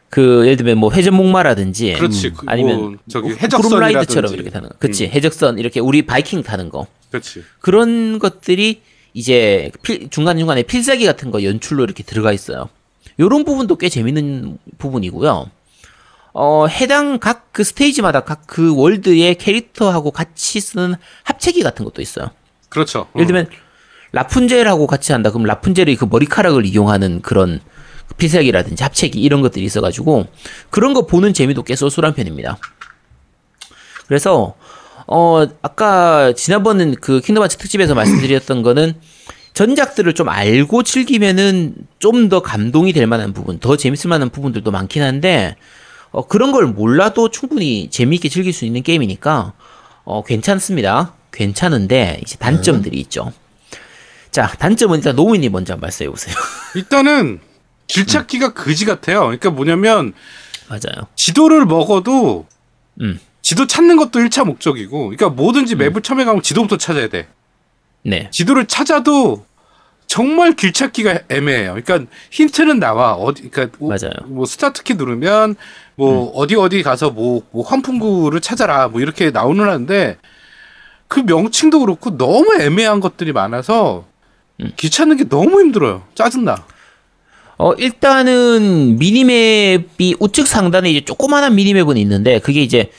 그 0.09 0.41
예를 0.45 0.57
들면 0.57 0.77
뭐 0.77 0.91
회전목마라든지 0.91 1.93
그렇지. 1.93 2.31
그 2.31 2.43
아니면 2.47 2.79
뭐 2.81 2.95
저기 3.09 3.29
뭐 3.29 3.37
해적선이라든지. 3.37 3.69
구름라이드처럼 3.69 4.33
이렇게 4.33 4.49
타는 4.49 4.69
거. 4.69 4.75
그치 4.79 5.07
해적선 5.07 5.57
이렇게 5.59 5.79
우리 5.79 6.01
바이킹 6.05 6.43
타는 6.43 6.69
거 6.69 6.87
그렇지. 7.11 7.43
그런 7.59 8.19
것들이 8.19 8.81
이제 9.13 9.71
필- 9.83 10.09
중간중간에 10.09 10.63
필살기 10.63 11.05
같은 11.05 11.31
거 11.31 11.43
연출로 11.43 11.83
이렇게 11.83 12.03
들어가 12.03 12.31
있어요. 12.33 12.69
요런 13.19 13.45
부분도 13.45 13.75
꽤 13.77 13.89
재밌는 13.89 14.57
부분이고요. 14.77 15.49
어, 16.33 16.65
해당 16.67 17.19
각 17.19 17.49
그 17.51 17.63
스테이지마다 17.65 18.21
각 18.21 18.43
그 18.47 18.73
월드의 18.75 19.35
캐릭터하고 19.35 20.11
같이 20.11 20.59
쓰는 20.61 20.95
합체기 21.23 21.61
같은 21.63 21.83
것도 21.85 22.01
있어요. 22.01 22.31
그렇죠. 22.69 23.07
예를 23.15 23.27
들면 23.27 23.49
라푼젤하고 24.11 24.87
같이 24.87 25.11
한다. 25.11 25.31
그럼 25.31 25.45
라푼젤의 25.45 25.95
그 25.95 26.05
머리카락을 26.09 26.65
이용하는 26.65 27.21
그런 27.21 27.59
필살기라든지 28.17 28.83
합체기 28.83 29.19
이런 29.21 29.41
것들이 29.41 29.63
있어가지고 29.65 30.27
그런 30.69 30.93
거 30.93 31.05
보는 31.05 31.33
재미도 31.33 31.63
꽤 31.63 31.75
쏠쏠한 31.75 32.13
편입니다. 32.13 32.57
그래서 34.07 34.55
어 35.07 35.45
아까 35.61 36.33
지난번 36.33 36.95
그 36.95 37.21
킹덤 37.21 37.43
하츠 37.43 37.57
특집에서 37.57 37.95
말씀드렸던 37.95 38.63
거는 38.63 38.93
전작들을 39.53 40.13
좀 40.13 40.29
알고 40.29 40.83
즐기면은 40.83 41.75
좀 41.99 42.29
더 42.29 42.41
감동이 42.41 42.93
될 42.93 43.07
만한 43.07 43.33
부분, 43.33 43.59
더 43.59 43.75
재밌을 43.77 44.09
만한 44.09 44.29
부분들도 44.29 44.69
많긴 44.71 45.01
한데 45.03 45.55
어 46.11 46.27
그런 46.27 46.51
걸 46.51 46.67
몰라도 46.67 47.29
충분히 47.29 47.89
재미있게 47.89 48.27
즐길 48.29 48.51
수 48.53 48.65
있는 48.65 48.83
게임이니까 48.83 49.53
어 50.03 50.23
괜찮습니다. 50.23 51.13
괜찮은데 51.31 52.19
이제 52.21 52.37
단점들이 52.37 52.99
있죠. 53.01 53.31
자, 54.31 54.47
단점은 54.47 54.99
일단 54.99 55.15
노무님 55.15 55.51
먼저 55.51 55.75
말씀해 55.75 56.09
보세요. 56.09 56.33
일단은 56.75 57.39
길 57.87 58.07
찾기가 58.07 58.53
그지 58.53 58.85
같아요. 58.85 59.21
그러니까 59.21 59.49
뭐냐면 59.49 60.13
맞아요. 60.69 61.07
지도를 61.15 61.65
먹어도 61.65 62.47
음. 63.01 63.19
지도 63.41 63.67
찾는 63.67 63.97
것도 63.97 64.19
1차 64.19 64.45
목적이고 64.45 65.09
그러니까 65.09 65.29
뭐든지 65.29 65.75
맵을 65.75 66.01
처음에 66.01 66.23
가면 66.23 66.41
지도부터 66.41 66.77
찾아야 66.77 67.09
돼. 67.09 67.27
네. 68.03 68.29
지도를 68.31 68.65
찾아도 68.67 69.45
정말 70.07 70.55
길 70.55 70.71
찾기가 70.71 71.19
애매해요. 71.29 71.75
그러니까 71.83 72.09
힌트는 72.31 72.79
나와. 72.79 73.13
어디 73.13 73.49
그러니까 73.49 73.77
뭐, 73.79 73.89
맞아요. 73.89 74.13
뭐 74.27 74.45
스타트 74.45 74.83
키 74.83 74.93
누르면 74.93 75.55
뭐 75.95 76.31
어디 76.31 76.55
어디 76.55 76.83
가서 76.83 77.09
뭐, 77.09 77.43
뭐 77.51 77.65
환풍구를 77.65 78.39
찾아라 78.39 78.87
뭐 78.87 79.01
이렇게 79.01 79.31
나오는 79.31 79.63
하는데 79.63 80.17
그 81.07 81.19
명칭도 81.19 81.79
그렇고 81.79 82.17
너무 82.17 82.55
애매한 82.61 83.01
것들이 83.01 83.33
많아서 83.33 84.05
길 84.75 84.89
찾는 84.89 85.17
게 85.17 85.27
너무 85.27 85.59
힘들어요. 85.59 86.03
짜증나. 86.15 86.65
어, 87.57 87.73
일단은 87.73 88.97
mini 88.97 89.56
map이 89.56 90.15
우측 90.19 90.47
상단에 90.47 90.89
이제 90.91 91.01
조그마한 91.05 91.53
mini 91.55 91.72
map은 91.72 91.97
있는데 91.97 92.39
그게 92.39 92.61
이제 92.61 92.91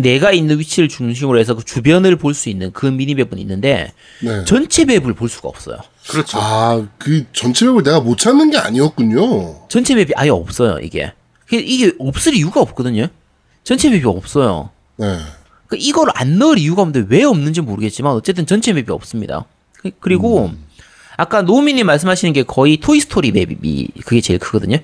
내가 0.00 0.32
있는 0.32 0.58
위치를 0.58 0.88
중심으로 0.88 1.38
해서 1.38 1.54
그 1.54 1.64
주변을 1.64 2.16
볼 2.16 2.34
수 2.34 2.48
있는 2.48 2.72
그 2.72 2.86
미니맵은 2.86 3.38
있는데 3.38 3.92
네. 4.22 4.44
전체 4.44 4.84
맵을 4.86 5.12
볼 5.14 5.28
수가 5.28 5.48
없어요. 5.48 5.76
그렇죠. 6.08 6.38
아, 6.40 6.86
그 6.98 7.26
전체 7.32 7.66
맵을 7.66 7.82
내가 7.82 8.00
못 8.00 8.16
찾는 8.16 8.50
게 8.50 8.56
아니었군요. 8.58 9.68
전체 9.68 9.94
맵이 9.94 10.12
아예 10.16 10.30
없어요, 10.30 10.78
이게. 10.82 11.12
이게- 11.52 11.58
이게 11.60 11.92
없을 11.98 12.34
이유가 12.34 12.60
없거든요. 12.62 13.08
전체 13.62 13.90
맵이 13.90 14.04
없어요. 14.06 14.70
네. 14.96 15.18
그 15.66 15.76
이걸 15.78 16.08
안 16.14 16.38
넣을 16.38 16.58
이유가 16.58 16.80
없는데 16.82 17.14
왜 17.14 17.24
없는지 17.24 17.60
모르겠지만 17.60 18.14
어쨌든 18.14 18.46
전체 18.46 18.72
맵이 18.72 18.86
없습니다. 18.88 19.44
그- 19.74 19.90
그리고 20.00 20.50
아까 21.18 21.42
노미님 21.42 21.84
말씀하시는 21.86 22.32
게 22.32 22.44
거의 22.44 22.76
토이스토리 22.78 23.32
맵이 23.32 23.88
그게 24.06 24.20
제일 24.20 24.38
크거든요. 24.38 24.78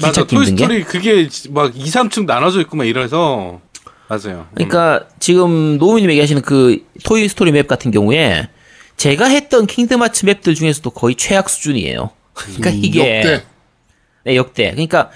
맞아. 0.00 0.20
힘든 0.20 0.26
게. 0.26 0.66
Toy 0.66 0.73
Story 0.73 0.84
그게 0.84 1.28
막 1.50 1.74
2, 1.74 1.82
3층 1.84 2.26
나눠져 2.26 2.60
있고 2.60 2.76
막 2.76 2.84
이래서 2.84 3.60
맞아요. 4.08 4.40
음. 4.50 4.54
그러니까 4.54 5.06
지금 5.18 5.78
노우님 5.78 6.10
얘기하시는 6.10 6.42
그 6.42 6.84
Toy 7.04 7.26
Story 7.28 7.52
map 7.52 7.66
같은 7.66 7.90
경우에 7.90 8.48
제가 8.98 9.24
했던 9.26 9.66
Kingdom 9.66 10.02
Hearts 10.02 10.26
map들 10.26 10.54
중에서도 10.54 10.90
거의 10.90 11.14
최악 11.14 11.48
수준이에요. 11.48 12.10
그러니까 12.34 12.70
음, 12.70 12.80
이게 12.82 12.98
역대. 13.00 13.44
네, 14.24 14.36
역대. 14.36 14.70
그러니까 14.72 15.10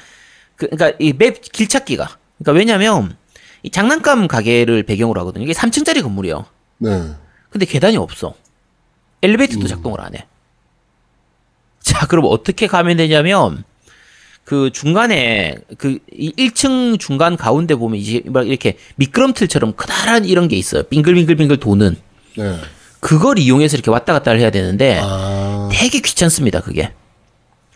그, 0.56 0.68
그러니까 0.70 0.96
이 0.98 1.12
map 1.12 1.42
길찾기가 1.42 2.16
그러니까 2.38 2.52
왜냐면 2.58 3.16
이 3.62 3.70
장난감 3.70 4.26
가게를 4.26 4.84
배경으로 4.84 5.20
하거든요. 5.20 5.44
이게 5.44 5.52
3층짜리 5.52 6.02
건물이에요. 6.02 6.46
네. 6.78 7.10
근데 7.50 7.66
계단이 7.66 7.98
없어. 7.98 8.34
엘리베이터도 9.22 9.66
작동을 9.66 10.00
안 10.00 10.14
해. 10.14 10.26
자, 11.86 12.04
그럼 12.06 12.24
어떻게 12.28 12.66
가면 12.66 12.96
되냐면 12.96 13.62
그 14.42 14.70
중간에 14.72 15.54
그 15.78 15.98
1층 16.12 16.98
중간 16.98 17.36
가운데 17.36 17.76
보면 17.76 17.96
이제 18.00 18.22
막 18.26 18.48
이렇게 18.48 18.76
미끄럼틀처럼 18.96 19.74
크다란 19.74 20.24
이런 20.24 20.48
게 20.48 20.56
있어요. 20.56 20.82
빙글빙글빙글 20.82 21.58
도는 21.58 21.96
네. 22.36 22.56
그걸 22.98 23.38
이용해서 23.38 23.76
이렇게 23.76 23.92
왔다 23.92 24.12
갔다 24.12 24.32
해야 24.32 24.50
되는데 24.50 24.98
아, 25.00 25.68
되게 25.72 26.00
귀찮습니다. 26.00 26.60
그게. 26.60 26.90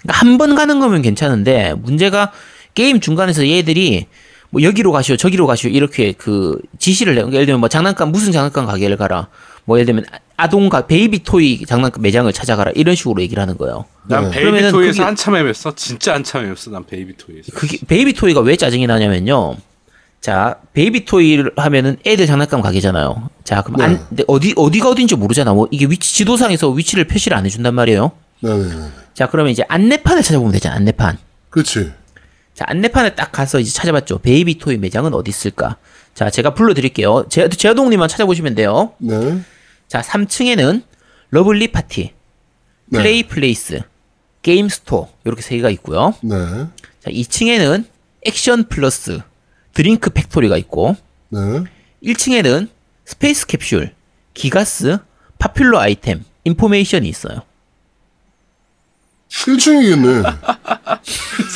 그러니까 0.02 0.18
한 0.26 0.38
번 0.38 0.56
가는 0.56 0.80
거면 0.80 1.02
괜찮은데 1.02 1.74
문제가 1.74 2.32
게임 2.74 2.98
중간에서 2.98 3.46
얘들이 3.46 4.06
뭐 4.50 4.62
여기로 4.62 4.90
가시오 4.90 5.16
저기로 5.16 5.46
가시오 5.46 5.70
이렇게 5.70 6.12
그 6.12 6.58
지시를 6.80 7.12
해요. 7.12 7.20
그러니까 7.22 7.36
예를 7.36 7.46
들면 7.46 7.60
뭐 7.60 7.68
장난감 7.68 8.10
무슨 8.10 8.32
장난감 8.32 8.66
가게를 8.66 8.96
가라. 8.96 9.28
뭐 9.70 9.78
예를 9.78 9.86
들면 9.86 10.04
아동가 10.36 10.84
baby 10.88 11.22
toy 11.22 11.64
장난감 11.64 12.02
매장을 12.02 12.32
찾아가라 12.32 12.72
이런 12.74 12.96
식으로 12.96 13.22
얘기를 13.22 13.40
하는 13.40 13.56
거예요. 13.56 13.84
난 14.08 14.24
네. 14.24 14.30
baby 14.40 14.68
toy에서 14.72 14.76
그게- 14.96 15.02
한참 15.04 15.34
헤맸어. 15.34 15.76
진짜 15.76 16.14
한참 16.14 16.44
헤맸어. 16.52 16.72
난 16.72 16.84
baby 16.84 17.16
toy에서. 17.16 17.52
그게 17.54 17.78
baby 17.86 18.14
toy가 18.14 18.40
왜 18.40 18.56
짜증이 18.56 18.88
나냐면요. 18.88 19.56
자, 20.20 20.56
baby 20.72 21.04
toy를 21.04 21.52
하면은 21.56 21.98
애들 22.04 22.26
장난감 22.26 22.62
가게잖아요. 22.62 23.30
자, 23.44 23.62
그럼 23.62 23.76
네. 23.78 23.84
안, 23.84 24.06
어디 24.26 24.52
어디가 24.56 24.88
어딘지 24.90 25.14
모르잖아. 25.14 25.54
뭐 25.54 25.68
이게 25.70 25.86
위치 25.86 26.14
지도상에서 26.16 26.68
위치를 26.70 27.04
표시를 27.06 27.36
안 27.36 27.46
해준단 27.46 27.72
말이에요. 27.72 28.10
네 28.40 28.50
네 28.50 28.74
네. 28.74 28.88
자, 29.14 29.28
그러면 29.28 29.52
이제 29.52 29.62
안내판을 29.68 30.24
찾아보면 30.24 30.52
되잖아. 30.52 30.74
안내판. 30.74 31.16
그렇지. 31.50 31.92
자, 32.54 32.64
안내판에 32.66 33.14
딱 33.14 33.30
가서 33.30 33.60
이제 33.60 33.70
찾아봤죠. 33.70 34.18
baby 34.18 34.58
toy 34.58 34.78
매장은 34.78 35.14
어디 35.14 35.28
있을까? 35.30 35.76
자, 36.12 36.28
제가 36.28 36.54
불러드릴게요. 36.54 37.26
제, 37.28 37.48
제아동님만 37.48 38.08
찾아보시면 38.08 38.56
돼요. 38.56 38.92
네. 38.98 39.40
자, 39.90 40.02
3층에는 40.02 40.84
lovely 41.30 41.72
party, 41.72 42.12
네. 42.86 42.98
play 42.98 43.24
place, 43.26 43.80
game 44.40 44.68
store, 44.68 45.08
이렇게 45.24 45.42
세 45.42 45.56
개가 45.56 45.68
있고요. 45.70 46.14
네. 46.22 46.36
자, 47.00 47.10
2층에는 47.10 47.84
action 48.22 48.68
plus, 48.68 49.20
drink 49.74 50.10
factory가 50.10 50.56
있고, 50.58 50.94
네. 51.30 51.40
1층에는 52.04 52.68
space 53.04 53.48
capsule, 53.48 53.92
Gigas, 54.32 54.98
popular 55.40 55.80
item, 55.80 56.24
information이 56.44 57.08
있어요. 57.08 57.42
1층이겠네. 59.28 60.22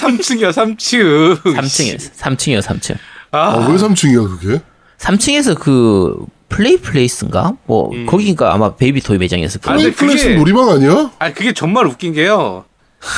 3층이야, 0.00 0.50
3층. 0.50 1.40
3층에, 1.40 1.98
3층이요, 2.16 2.62
3층. 2.62 2.98
아, 3.30 3.68
왜 3.68 3.76
3층이야, 3.76 4.40
그게? 4.40 4.60
3층에서 4.98 5.56
그, 5.56 6.26
play 6.48 6.76
place인가? 6.76 7.56
뭐, 7.66 7.90
거기가 8.06 8.54
아마 8.54 8.76
baby 8.76 9.00
toy 9.00 9.18
매장이었을 9.18 9.60
아, 9.64 9.74
거예요. 9.76 9.92
플레이 9.92 10.16
그게- 10.16 10.34
놀이방 10.36 10.68
아니야? 10.68 11.10
아, 11.18 11.32
그게 11.32 11.52
정말 11.52 11.86
웃긴 11.86 12.12
게요. 12.12 12.64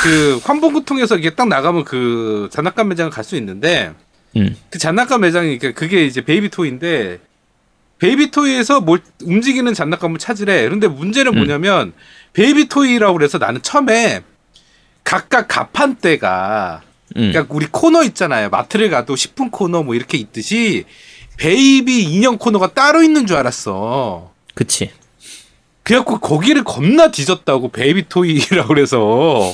그 0.02 0.40
환풍구 0.42 0.84
통해서 0.84 1.16
이게 1.16 1.30
딱 1.34 1.46
나가면 1.48 1.84
그 1.84 2.48
장난감 2.50 2.88
매장을 2.88 3.10
갈수 3.10 3.36
있는데 3.36 3.92
음. 4.36 4.56
그 4.68 4.78
장난감 4.78 5.20
매장이 5.20 5.58
그러니까 5.58 5.78
그게 5.78 6.04
이제 6.04 6.22
baby 6.22 6.48
toy인데 6.50 7.20
baby 8.00 8.30
toy에서 8.32 8.80
뭘 8.80 9.00
움직이는 9.22 9.72
장난감을 9.74 10.18
찾으래. 10.18 10.62
그런데 10.64 10.88
문제는 10.88 11.32
음. 11.34 11.36
뭐냐면 11.36 11.92
baby 12.32 12.68
toy라고 12.68 13.12
그래서 13.16 13.38
나는 13.38 13.62
처음에 13.62 14.22
각각 15.04 15.46
가판대가 15.48 16.82
음. 17.16 17.30
그러니까 17.30 17.46
우리 17.54 17.66
코너 17.70 18.02
있잖아요. 18.02 18.48
마트를 18.50 18.90
가도 18.90 19.14
식품 19.14 19.50
코너 19.50 19.82
뭐 19.84 19.94
이렇게 19.94 20.18
있듯이 20.18 20.84
baby 21.36 22.04
인형 22.04 22.38
코너가 22.38 22.72
따로 22.74 23.02
있는 23.02 23.26
줄 23.26 23.36
알았어. 23.36 24.30
그치. 24.54 24.90
그래갖고 25.82 26.18
거기를 26.18 26.64
겁나 26.64 27.10
뒤졌다고 27.10 27.70
baby 27.70 28.08
toy라고 28.08 28.68
그래서. 28.68 29.52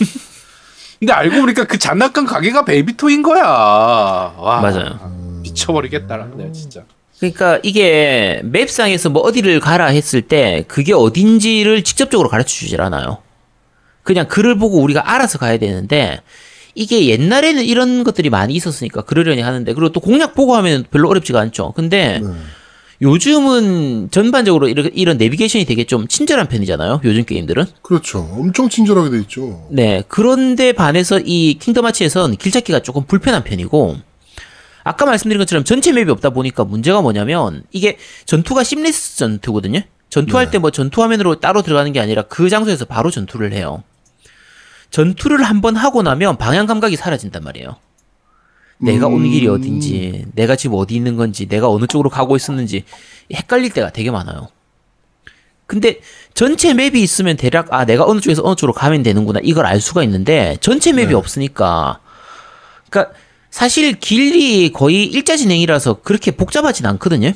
근데 0.99 1.13
알고 1.13 1.41
보니까 1.41 1.65
그 1.65 1.79
장난감 1.79 2.25
가게가 2.27 2.65
baby 2.65 2.91
toy인 2.91 3.23
거야. 3.23 3.43
와, 3.45 4.61
맞아요. 4.61 5.41
미쳐버리겠다, 5.43 6.17
내가 6.37 6.53
진짜. 6.53 6.85
그러니까 7.19 7.59
이게 7.65 8.41
map상에서 8.45 9.11
뭐 9.11 9.23
어디를 9.23 9.59
가라 9.59 9.87
했을 9.87 10.23
때 10.23 10.65
그게 10.69 10.93
어딘지를 10.93 11.83
직접적으로 11.83 12.29
가르쳐 12.29 12.49
주질 12.49 12.81
않아요. 12.81 13.19
그냥 14.05 14.29
글을 14.29 14.59
보고 14.59 14.81
우리가 14.81 15.13
알아서 15.13 15.39
가야 15.39 15.59
되는데 15.59 16.21
이게 16.75 17.07
옛날에는 17.09 17.65
이런 17.65 18.05
것들이 18.05 18.31
많이 18.31 18.55
있었으니까 18.55 19.03
그러려니 19.03 19.41
하는데 19.41 19.73
그리고 19.73 19.93
또 19.93 20.01
공략 20.01 20.35
보고 20.35 20.57
하면 20.57 20.85
별로 20.91 21.09
어렵지가 21.09 21.41
않죠. 21.41 21.73
근데 21.73 22.21
네. 22.21 22.29
요즘은 23.03 24.11
전반적으로 24.13 24.69
이런, 24.69 24.91
이런 24.95 25.19
내비게이션이 25.19 25.65
되게 25.65 25.85
좀 25.85 26.07
친절한 26.07 26.47
편이잖아요. 26.47 27.01
요즘 27.05 27.25
게임들은. 27.25 27.67
그렇죠. 27.83 28.21
엄청 28.33 28.69
친절하게 28.69 29.11
돼 29.11 29.19
있죠. 29.23 29.67
네. 29.71 30.05
그런데 30.07 30.73
반해서 30.73 31.19
이 31.19 31.59
킹덤 31.59 31.85
하츠에선 31.87 32.37
길 32.37 32.53
찾기가 32.53 32.81
조금 32.81 33.05
불편한 33.05 33.43
편이고 33.43 33.97
아까 34.85 35.05
말씀드린 35.05 35.39
것처럼 35.39 35.65
전체 35.65 35.93
맵이 35.93 36.11
없다 36.11 36.31
보니까 36.31 36.65
문제가 36.65 37.03
뭐냐면 37.03 37.65
이게 37.73 37.99
전투가 38.25 38.63
심리스 38.63 39.17
전투거든요. 39.17 39.81
전투할 40.09 40.51
때뭐 40.51 40.71
전투 40.71 41.03
화면으로 41.03 41.41
따로 41.41 41.63
들어가는 41.63 41.93
게 41.93 41.99
아니라 41.99 42.23
그 42.23 42.51
장소에서 42.51 42.85
바로 42.85 43.11
전투를 43.11 43.53
해요. 43.53 43.83
전투를 44.93 45.43
한번 45.43 45.75
하고 45.75 46.03
나면 46.03 46.37
방향 46.37 46.67
감각이 46.67 46.97
사라진단 46.97 47.43
말이에요. 47.43 47.77
내가 48.79 49.07
온 49.07 49.29
길이 49.29 49.49
어딘지, 49.49 50.27
내가 50.35 50.55
지금 50.55 50.77
어디 50.77 50.95
있는 50.95 51.17
건지, 51.17 51.47
내가 51.47 51.69
어느 51.69 51.87
쪽으로 51.87 52.11
가고 52.11 52.37
있었는지 52.37 52.85
헷갈릴 53.33 53.71
때가 53.71 53.91
되게 53.91 54.11
많아요. 54.11 54.49
근데 55.67 56.01
전체 56.35 56.75
맵이 56.75 57.01
있으면 57.03 57.37
대략 57.37 57.73
아 57.73 57.87
내가 57.87 58.05
어느 58.05 58.21
쪽에서 58.21 58.43
어느 58.45 58.55
쪽으로 58.57 58.75
가면 58.75 59.03
되는구나 59.03 59.41
이걸 59.43 59.65
알 59.65 59.81
수가 59.81 60.03
있는데 60.03 60.59
전체 60.61 60.93
맵이 60.93 61.15
없으니까 61.15 62.01
그러니까 62.91 63.15
사실 63.51 63.99
길이 63.99 64.71
거의 64.71 65.07
일자 65.07 65.37
진행이라서 65.37 66.03
그렇게 66.03 66.33
복잡하진 66.33 66.85
않거든요. 66.85 67.33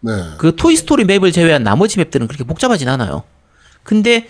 네. 0.00 0.12
그 0.38 0.54
Toy 0.54 0.76
Story 0.76 1.04
map을 1.04 1.32
제외한 1.32 1.64
나머지 1.64 1.98
map들은 1.98 2.28
그렇게 2.28 2.44
복잡하진 2.44 2.88
않아요. 2.88 3.24
근데 3.82 4.28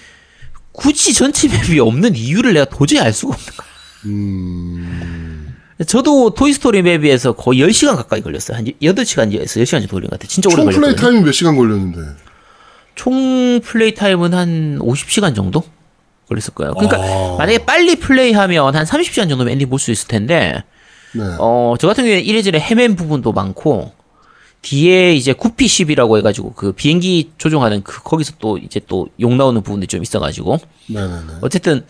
굳이 0.72 1.12
전체 1.14 1.48
map이 1.48 1.80
없는 1.80 2.14
이유를 2.16 2.52
내가 2.54 2.64
도저히 2.66 3.00
알 3.00 3.12
수가 3.12 3.34
없는 3.34 3.46
거야. 3.56 3.68
음. 4.06 5.56
저도 5.86 6.30
Toy 6.34 6.52
Story 6.52 6.82
map에서 6.82 7.32
거의 7.32 7.60
10시간 7.60 7.96
가까이 7.96 8.20
걸렸어요. 8.20 8.56
한 8.58 8.64
8시간에서 8.66 9.44
10시간 9.62 9.70
정도 9.80 9.88
걸린 9.88 10.10
것 10.10 10.18
같아요. 10.18 10.28
진짜 10.28 10.48
오래 10.52 10.56
총 10.72 10.80
플레이. 10.80 10.96
타임이 10.96 11.20
몇 11.22 11.32
시간 11.32 11.56
걸렸는데. 11.56 12.00
총 12.94 13.60
플레이 13.64 13.94
타임은 13.94 14.34
한 14.34 14.78
50시간 14.80 15.34
정도 15.34 15.62
걸렸을 16.28 16.52
거예요. 16.54 16.74
그러니까 16.74 16.98
아. 16.98 17.36
만약에 17.38 17.64
빨리 17.64 17.96
플레이하면 17.96 18.74
한 18.76 18.84
30시간 18.84 19.28
정도면 19.28 19.48
엔딩 19.48 19.68
볼 19.70 19.78
수 19.78 19.90
있을 19.90 20.06
텐데 20.06 20.62
네. 21.12 21.22
어, 21.38 21.74
저 21.80 21.88
같은 21.88 22.04
경우에는 22.04 22.24
이래저래 22.24 22.58
헤맨 22.60 22.94
부분도 22.96 23.32
많고 23.32 23.92
뒤에 24.62 25.14
이제 25.14 25.32
Gummi 25.32 25.66
Ship이라고 25.66 26.18
해가지고 26.18 26.52
그 26.54 26.72
비행기 26.72 27.32
조종하는 27.38 27.82
그 27.82 28.02
거기서 28.02 28.34
또 28.38 28.58
이제 28.58 28.80
또 28.86 29.08
욕 29.18 29.34
나오는 29.34 29.62
부분들이 29.62 29.86
좀 29.86 30.02
있어가지고 30.02 30.58
네네네. 30.88 31.32
어쨌든 31.40 31.84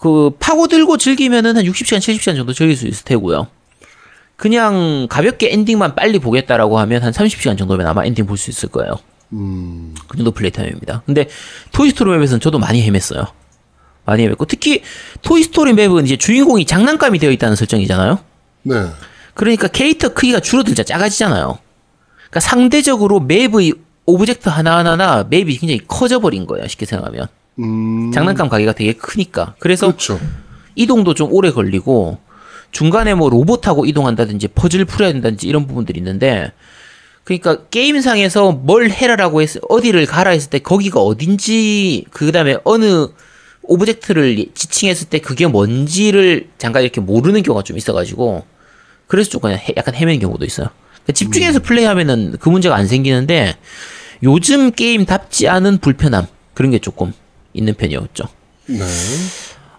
그 0.00 0.30
파고들고 0.40 0.96
즐기면은 0.96 1.56
한 1.56 1.64
60시간 1.64 1.98
70시간 1.98 2.36
정도 2.36 2.52
즐길 2.52 2.76
수 2.76 2.86
있을 2.86 3.04
테고요. 3.04 3.46
그냥 4.36 5.06
가볍게 5.10 5.52
엔딩만 5.52 5.94
빨리 5.96 6.18
보겠다라고 6.18 6.78
하면 6.80 7.02
한 7.02 7.12
30시간 7.12 7.58
정도면 7.58 7.86
아마 7.86 8.04
엔딩 8.04 8.26
볼 8.26 8.36
수 8.36 8.50
있을 8.50 8.68
거예요. 8.68 8.94
음. 9.32 9.94
그 10.08 10.16
정도 10.16 10.30
플레이 10.30 10.50
타임입니다. 10.50 11.02
근데 11.06 11.28
Toy 11.72 11.86
Story 11.86 12.10
map에서는 12.12 12.40
저도 12.40 12.58
많이 12.58 12.88
헤맸어요. 12.88 13.26
많이 14.04 14.26
헤맸고 14.26 14.46
특히 14.48 14.82
Toy 15.22 15.41
Story 15.41 15.72
map은 15.74 16.04
이제 16.06 16.16
주인공이 16.16 16.64
장난감이 16.64 17.18
되어 17.18 17.30
있다는 17.32 17.56
설정이잖아요. 17.56 18.18
네. 18.62 18.86
그러니까 19.34 19.68
캐릭터 19.68 20.14
크기가 20.14 20.40
줄어들자 20.40 20.82
작아지잖아요. 20.84 21.58
그러니까 22.30 22.40
상대적으로 22.40 23.20
map의 23.20 23.72
object 24.06 24.48
하나하나나 24.48 25.26
map이 25.28 25.56
굉장히 25.58 25.80
커져버린 25.86 26.46
거예요. 26.46 26.66
쉽게 26.68 26.86
생각하면. 26.86 27.26
음. 27.58 28.10
장난감 28.12 28.48
가게가 28.48 28.72
되게 28.72 28.92
크니까. 28.92 29.54
그래서 29.58 29.86
그렇죠. 29.88 30.18
이동도 30.74 31.14
좀 31.14 31.32
오래 31.32 31.50
걸리고 31.50 32.18
중간에 32.70 33.14
뭐 33.14 33.28
로봇하고 33.30 33.84
이동한다든지 33.86 34.48
퍼즐 34.48 34.84
풀어야 34.84 35.12
된다든지 35.12 35.46
이런 35.48 35.66
부분들이 35.66 35.98
있는데 35.98 36.52
그러니까 37.24 37.64
게임상에서 37.70 38.52
뭘 38.52 38.90
해라라고 38.90 39.42
했을 39.42 39.60
어디를 39.68 40.06
가라 40.06 40.30
했을 40.30 40.50
때 40.50 40.58
거기가 40.60 41.00
어딘지 41.00 42.04
그다음에 42.10 42.56
어느 42.64 43.08
object를 43.62 44.46
지칭했을 44.54 45.08
때 45.08 45.18
그게 45.18 45.46
뭔지를 45.46 46.48
잠깐 46.58 46.82
이렇게 46.82 47.00
모르는 47.00 47.42
경우가 47.42 47.64
좀 47.64 47.76
있어가지고 47.76 48.44
그래서 49.06 49.28
조금 49.30 49.50
해- 49.50 49.74
약간 49.76 49.94
헤매는 49.94 50.20
경우도 50.20 50.44
있어요. 50.44 50.68
그러니까 51.08 51.12
집중해서 51.14 51.60
플레이하면은 51.60 52.36
그 52.38 52.48
문제가 52.50 52.76
안 52.76 52.86
생기는데 52.86 53.56
요즘 54.22 54.70
게임답지 54.70 55.48
않은 55.48 55.78
불편함 55.78 56.26
그런 56.54 56.70
게 56.70 56.78
조금 56.78 57.12
있는 57.54 57.74
편이었죠. 57.74 58.24
네. 58.66 58.78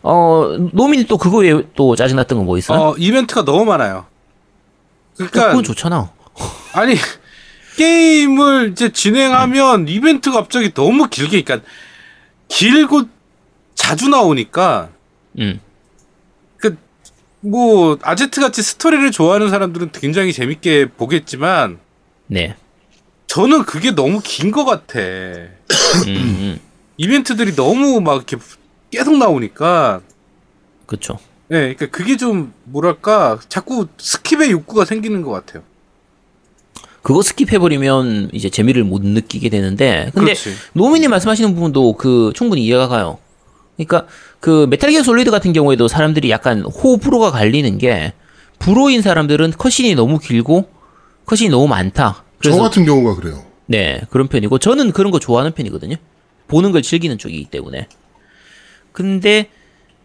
어, 0.01 0.55
노우님이 0.73 1.05
또 1.05 1.17
그거 1.17 1.39
외에 1.39 1.61
또 1.75 1.95
짜증났던 1.95 2.37
건 2.37 2.45
뭐 2.45 2.57
있어요? 2.57 2.79
어, 2.79 2.95
이벤트가 2.97 3.45
너무 3.45 3.65
많아요. 3.65 4.05
그러니까 5.15 5.49
그건 5.49 5.63
좋잖아. 5.63 6.11
아니 6.73 6.95
게임을 7.77 8.69
이제 8.71 8.91
진행하면 8.91 9.87
이벤트 9.87 10.31
가 10.31 10.37
갑자기 10.41 10.73
너무 10.73 11.07
길게 11.09 11.43
그러니까 11.43 11.67
길고 12.47 13.03
자주 13.75 14.09
나오니까 14.09 14.89
음. 15.37 15.59
그뭐 17.41 17.97
아제트 18.01 18.41
같이 18.41 18.61
스토리를 18.61 19.11
좋아하는 19.11 19.49
사람들은 19.49 19.91
굉장히 19.93 20.33
재밌게 20.33 20.89
보겠지만 20.97 21.79
네. 22.27 22.55
저는 23.27 23.63
그게 23.63 23.91
너무 23.91 24.19
긴 24.23 24.51
것 24.51 24.65
같아. 24.65 24.99
음, 24.99 25.49
음. 26.07 26.59
이벤트들이 26.97 27.55
너무 27.55 28.01
막 28.01 28.15
이렇게 28.15 28.37
계속 28.91 29.17
나오니까 29.17 30.01
그쵸. 30.85 31.19
예, 31.51 31.73
그러니까 31.73 31.87
그게 31.87 32.17
좀 32.17 32.53
뭐랄까 32.65 33.39
자꾸 33.47 33.87
skip의 33.97 34.49
욕구가 34.51 34.85
생기는 34.85 35.21
것 35.21 35.31
같아요. 35.31 35.63
그거 37.01 37.21
skip해버리면 37.21 38.29
이제 38.33 38.49
재미를 38.49 38.83
못 38.83 39.01
느끼게 39.03 39.49
되는데, 39.49 40.11
근데 40.13 40.33
그렇지. 40.33 40.53
노우님이 40.73 41.07
말씀하시는 41.07 41.55
부분도 41.55 41.93
그 41.93 42.33
충분히 42.35 42.65
이해가 42.65 42.87
가요. 42.89 43.17
그러니까 43.77 44.05
그 44.39 44.67
Metal 44.69 44.91
Gear 44.91 45.03
Solid 45.03 45.31
같은 45.31 45.53
경우에도 45.53 45.87
사람들이 45.87 46.29
약간 46.29 46.61
호불호가 46.61 47.31
갈리는 47.31 47.77
게 47.77 48.13
불호인 48.59 49.01
사람들은 49.01 49.51
cutscene이 49.51 49.95
너무 49.95 50.19
길고 50.19 50.69
cutscene이 51.25 51.49
너무 51.49 51.67
많다. 51.67 52.23
저 52.41 52.55
같은 52.57 52.85
경우가 52.85 53.15
그래요. 53.15 53.43
네, 53.65 54.01
그런 54.09 54.27
편이고 54.27 54.57
저는 54.59 54.91
그런 54.91 55.11
거 55.11 55.19
좋아하는 55.19 55.51
편이거든요. 55.51 55.95
보는 56.47 56.71
걸 56.71 56.81
즐기는 56.81 57.17
쪽이기 57.17 57.45
때문에. 57.45 57.87
근데 58.91 59.49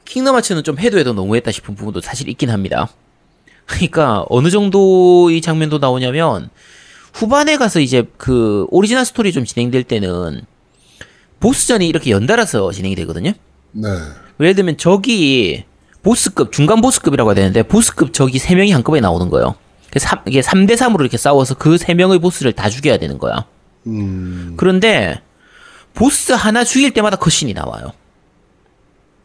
Kingdom 0.05 0.37
Hearts는 0.37 0.65
좀 0.65 0.79
해도 0.79 0.99
해도 0.99 1.13
너무했다 1.13 1.51
싶은 1.51 1.75
부분도 1.75 2.01
사실 2.01 2.29
있긴 2.29 2.51
합니다. 2.51 2.89
그러니까 3.67 4.27
어느 4.29 4.51
정도의 4.51 5.41
장면도 5.41 5.79
나오냐면 5.79 6.51
후반에 7.15 7.57
가서 7.57 7.81
이제 7.81 8.05
그 8.19 8.67
오리지널 8.71 9.05
스토리 9.05 9.33
좀 9.33 9.45
진행될 9.45 9.85
때는 9.85 10.43
보스전이 11.41 11.89
이렇게 11.89 12.11
연달아서 12.11 12.73
진행이 12.73 12.95
되거든요. 12.97 13.33
네. 13.75 13.89
예를 14.41 14.55
들면 14.55 14.77
적이 14.79 15.65
보스급, 16.03 16.53
중간 16.53 16.81
보스급이라고 16.81 17.31
해야 17.31 17.35
되는데 17.35 17.63
보스급 17.63 18.13
적이 18.13 18.39
3명이 18.39 18.73
한꺼번에 18.73 19.01
나오는 19.01 19.29
거예요. 19.31 19.55
그래서 19.91 20.09
삼- 20.09 20.23
이게 20.27 20.41
3대 20.41 20.73
3으로 20.77 21.01
이렇게 21.01 21.17
싸워서 21.17 21.55
그 21.55 21.77
3명의 21.77 22.21
보스를 22.21 22.53
다 22.53 22.69
죽여야 22.69 22.99
되는 22.99 23.19
거야. 23.19 23.47
음. 23.87 24.55
그런데 24.57 25.21
보스 25.95 26.33
하나 26.33 26.65
죽일 26.65 26.91
때마다 26.93 27.17
컷신이 27.17 27.53
나와요. 27.55 27.93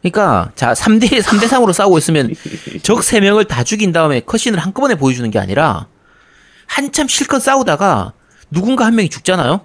그러니까 0.02 0.52
자 0.54 0.72
3대 0.72 1.20
3대 1.20 1.46
3으로 1.48 1.72
싸우고 1.72 1.98
있으면 1.98 2.32
적 2.82 3.00
3명을 3.00 3.46
다 3.48 3.64
죽인 3.64 3.92
다음에 3.92 4.20
컷신을 4.20 4.58
한꺼번에 4.58 4.94
보여주는 4.94 5.28
게 5.30 5.38
아니라 5.38 5.86
한참 6.66 7.08
실컷 7.08 7.40
싸우다가 7.40 8.12
누군가 8.50 8.86
한 8.86 8.94
명이 8.94 9.08
죽잖아요. 9.10 9.60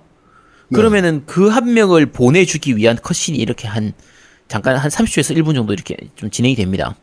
그러면은 0.74 1.24
그 1.28 1.50
한 1.50 1.74
명을 1.74 2.08
보내주기 2.08 2.76
위한 2.76 2.98
컷신이 3.02 3.38
이렇게 3.38 3.68
한 3.68 3.94
잠깐 4.48 4.78
한 4.78 4.90
30초에서 4.90 5.36
1분 5.38 5.56
정도 5.56 5.74
이렇게 5.74 5.98
좀 6.16 6.30
진행이 6.30 6.56
됩니다. 6.56 6.96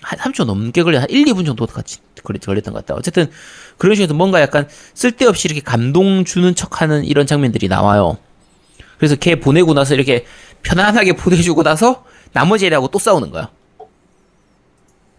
한 0.00 0.18
3초 0.18 0.44
넘게 0.44 0.82
걸려 0.82 1.00
한 1.00 1.10
1, 1.10 1.24
2분 1.26 1.44
정도 1.46 1.66
같이 1.66 1.98
걸렸- 2.24 2.44
걸렸던 2.44 2.72
것 2.74 2.84
같다. 2.86 2.98
어쨌든 2.98 3.30
그런 3.78 3.94
식으로 3.96 4.16
뭔가 4.16 4.40
약간 4.40 4.68
쓸데없이 4.94 5.46
이렇게 5.48 5.60
감동 5.60 6.24
주는 6.24 6.54
척하는 6.54 7.04
이런 7.04 7.26
장면들이 7.26 7.68
나와요. 7.68 8.18
그래서 8.98 9.14
걔 9.16 9.38
보내고 9.38 9.74
나서 9.74 9.94
이렇게 9.94 10.24
편안하게 10.62 11.14
보내주고 11.14 11.62
나서 11.62 12.04
나머지 12.32 12.66
애하고 12.66 12.88
또 12.88 12.98
싸우는 12.98 13.30
거야. 13.30 13.48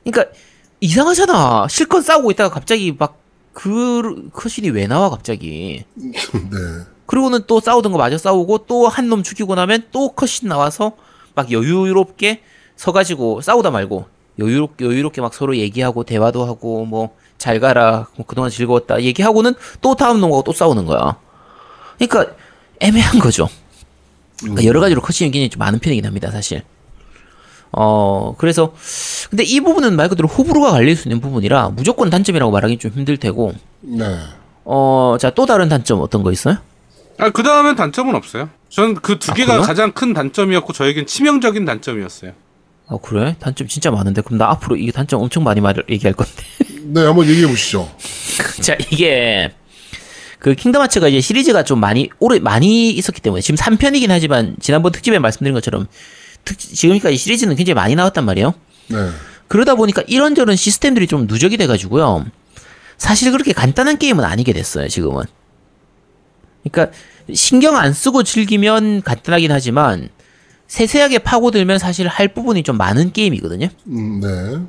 그러니까 0.03 0.33
이상하잖아. 0.81 1.67
실컷 1.69 2.01
싸우고 2.01 2.31
있다가 2.31 2.49
갑자기 2.53 2.95
막그 2.97 4.29
컷신이 4.33 4.69
왜 4.71 4.87
나와 4.87 5.09
갑자기? 5.09 5.83
네. 5.95 6.57
그리고는 7.05 7.41
또 7.47 7.59
싸우던 7.59 7.91
거 7.91 7.97
마저 7.97 8.17
싸우고 8.17 8.59
또 8.67 8.87
한 8.89 9.09
놈 9.09 9.23
죽이고 9.23 9.55
나면 9.55 9.87
또 9.91 10.09
컷신 10.13 10.47
나와서 10.47 10.93
막 11.39 11.51
여유롭게 11.51 12.41
서가지고 12.75 13.41
싸우다 13.41 13.71
말고 13.71 14.05
여유롭게 14.39 14.85
여유롭게 14.85 15.21
막 15.21 15.33
서로 15.33 15.55
얘기하고 15.57 16.03
대화도 16.03 16.45
하고 16.45 16.85
뭐 16.85 17.19
잘 17.39 17.59
가라 17.59 18.07
뭐 18.17 18.25
그동안 18.27 18.51
즐거웠다 18.51 19.01
얘기하고는 19.01 19.55
또 19.81 19.95
다음 19.95 20.19
놈하고 20.19 20.43
또 20.43 20.51
싸우는 20.53 20.85
거야. 20.85 21.17
그러니까 21.97 22.33
애매한 22.79 23.19
거죠. 23.19 23.49
그러니까 24.41 24.65
여러 24.65 24.79
가지로 24.79 25.01
컷신이 25.01 25.31
굉장히 25.31 25.49
좀 25.49 25.59
많은 25.59 25.79
편이긴 25.79 26.05
합니다, 26.05 26.29
사실. 26.31 26.63
어, 27.71 28.35
그래서, 28.37 28.73
근데 29.29 29.43
이 29.43 29.59
부분은 29.59 29.95
말 29.95 30.09
그대로 30.09 30.27
호불호가 30.27 30.71
갈릴 30.71 30.95
수 30.95 31.07
있는 31.07 31.19
부분이라 31.21 31.69
무조건 31.69 32.09
단점이라고 32.09 32.51
말하기 32.51 32.77
좀 32.77 32.91
힘들 32.91 33.17
테고, 33.17 33.53
네. 33.81 34.05
어, 34.65 35.17
자, 35.19 35.29
또 35.29 35.45
다른 35.45 35.67
단점 35.69 35.99
어떤 36.01 36.23
거 36.23 36.31
있어요? 36.31 36.57
아, 37.17 37.29
그 37.29 37.43
다음엔 37.43 37.75
단점은 37.75 38.15
없어요. 38.15 38.49
전 38.69 38.93
그 38.95 39.17
두 39.19 39.31
아, 39.31 39.35
개가 39.35 39.53
그래요? 39.53 39.65
가장 39.65 39.91
큰 39.91 40.13
단점이었고 40.13 40.73
저에겐 40.73 41.05
치명적인 41.05 41.65
단점이었어요. 41.65 42.33
아, 42.87 42.97
그래? 43.01 43.35
단점 43.39 43.67
진짜 43.67 43.91
많은데. 43.91 44.21
그럼 44.21 44.37
나 44.39 44.49
앞으로 44.49 44.75
이게 44.75 44.91
단점 44.91 45.21
엄청 45.21 45.43
많이 45.43 45.61
말, 45.61 45.75
얘기할 45.89 46.13
건데. 46.13 46.33
네, 46.85 47.03
한번 47.05 47.27
얘기해 47.27 47.47
보시죠. 47.47 47.91
자, 48.61 48.75
이게, 48.91 49.51
그 50.39 50.55
킹덤 50.55 50.81
하츠가 50.83 51.07
이제 51.07 51.21
시리즈가 51.21 51.63
좀 51.63 51.79
많이, 51.79 52.09
오래, 52.19 52.39
많이 52.39 52.89
있었기 52.91 53.21
때문에, 53.21 53.41
지금 53.41 53.57
3편이긴 53.57 54.07
하지만, 54.09 54.55
지난번 54.59 54.91
특집에 54.91 55.19
말씀드린 55.19 55.53
것처럼, 55.53 55.87
특, 56.45 56.57
지금까지 56.57 57.15
시리즈는 57.17 57.55
굉장히 57.55 57.75
많이 57.75 57.95
나왔단 57.95 58.25
말이에요. 58.25 58.53
네. 58.87 58.97
그러다 59.47 59.75
보니까 59.75 60.03
이런저런 60.07 60.55
시스템들이 60.55 61.05
좀 61.07 61.27
누적이 61.27 61.57
돼가지고요. 61.57 62.25
사실 62.97 63.31
그렇게 63.31 63.53
간단한 63.53 63.97
게임은 63.97 64.23
아니게 64.23 64.53
됐어요, 64.53 64.87
지금은. 64.87 65.23
그러니까, 66.63 66.91
신경 67.33 67.75
안 67.77 67.93
쓰고 67.93 68.23
즐기면 68.23 69.01
간단하긴 69.03 69.51
하지만, 69.51 70.09
세세하게 70.67 71.19
파고들면 71.19 71.79
사실 71.79 72.07
할 72.07 72.27
부분이 72.29 72.63
좀 72.63 72.77
많은 72.77 73.11
게임이거든요. 73.11 73.69
음, 73.87 74.19
네. 74.19 74.59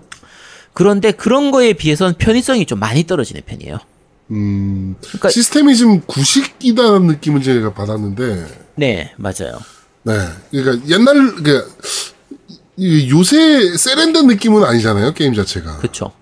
그런데 0.72 1.10
그런 1.12 1.50
거에 1.50 1.72
비해서는 1.72 2.14
편의성이 2.18 2.64
좀 2.66 2.78
많이 2.78 3.04
떨어지는 3.06 3.42
편이에요. 3.44 3.78
음, 4.30 4.94
그러니까- 5.02 5.30
시스템이 5.30 5.76
좀 5.76 6.00
구식이다는 6.06 7.06
느낌은 7.08 7.42
제가 7.42 7.74
받았는데, 7.74 8.46
네, 8.76 9.12
맞아요. 9.16 9.58
네. 10.04 10.14
그러니까 10.50 10.88
옛날, 10.88 11.34
이 12.76 13.10
요새 13.10 13.76
세련된 13.76 14.26
느낌은 14.26 14.64
아니잖아요, 14.64 15.12
게임 15.12 15.34
자체가. 15.34 15.78
그렇죠. 15.78 16.12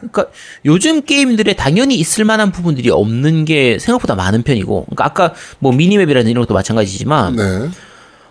그러니까 0.00 0.26
요즘 0.64 1.02
게임들에 1.02 1.54
당연히 1.54 1.94
있을 1.96 2.24
만한 2.24 2.52
부분들이 2.52 2.90
없는 2.90 3.44
게 3.44 3.78
생각보다 3.78 4.14
많은 4.14 4.42
편이고, 4.42 4.84
그러니까 4.86 5.04
아까 5.04 5.34
뭐 5.58 5.72
미니맵이라는 5.72 6.30
이런 6.30 6.42
것도 6.42 6.54
마찬가지지만, 6.54 7.36
네. 7.36 7.68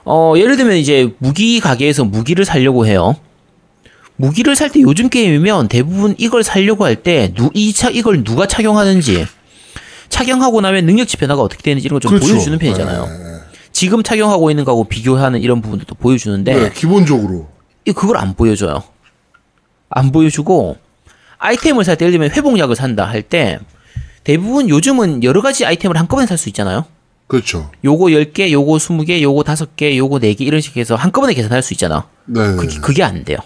어 0.06 0.34
예를 0.38 0.58
들면 0.58 0.78
이제 0.78 1.14
무기 1.20 1.60
가게에서 1.60 2.04
무기를 2.06 2.46
사려고 2.46 2.86
해요. 2.86 3.16
무기를 4.16 4.56
살 4.56 4.70
때 4.70 4.80
요즘 4.82 5.10
게임이면 5.10 5.70
대부분 5.70 6.16
이걸 6.18 6.44
사려고 6.44 6.86
할 6.86 6.96
때 7.02 7.34
이차 7.54 7.90
이걸 7.90 8.24
누가 8.24 8.46
착용하는지 8.48 9.26
착용하고 10.10 10.62
나면 10.62 10.86
능력치 10.86 11.18
변화가 11.18 11.42
어떻게 11.42 11.64
되는지 11.64 11.88
이런 11.88 12.00
걸좀 12.00 12.12
그렇죠. 12.12 12.34
보여주는 12.34 12.58
편이잖아요. 12.60 13.06
네. 13.06 13.40
지금 13.72 14.04
착용하고 14.04 14.52
있는 14.52 14.66
거하고 14.66 14.84
비교하는 14.84 15.42
이런 15.42 15.62
부분들도 15.62 15.96
보여주는데 15.96 16.54
네, 16.54 16.72
기본적으로. 16.74 17.48
이 17.86 17.92
그걸 17.92 18.18
안 18.18 18.36
보여줘요. 18.36 18.84
안 19.90 20.12
보여주고 20.12 20.78
아이템을 21.44 21.84
살 21.84 21.98
때 21.98 22.06
예를 22.06 22.14
들면 22.18 22.32
회복약을 22.32 22.76
산다 22.76 23.06
할 23.06 23.22
때 23.24 23.60
대부분 24.24 24.70
요즘은 24.70 25.24
여러 25.24 25.42
가지 25.42 25.66
아이템을 25.66 25.98
한꺼번에 25.98 26.26
살 26.28 26.38
수 26.38 26.48
있잖아요. 26.50 26.86
그렇죠. 27.28 27.70
요거 27.84 28.06
10개, 28.06 28.52
요거 28.52 28.74
20개, 28.78 29.22
요거 29.22 29.44
5개, 29.44 29.96
요거 29.98 30.20
4개 30.20 30.42
이런 30.42 30.62
식으로 30.62 30.80
해서 30.80 30.96
한꺼번에 30.96 31.34
계산할 31.34 31.62
수 31.64 31.74
있잖아. 31.74 32.08
네. 32.26 32.40
그게, 32.56 32.80
그게 32.80 33.04
안 33.04 33.24
돼요. 33.24 33.38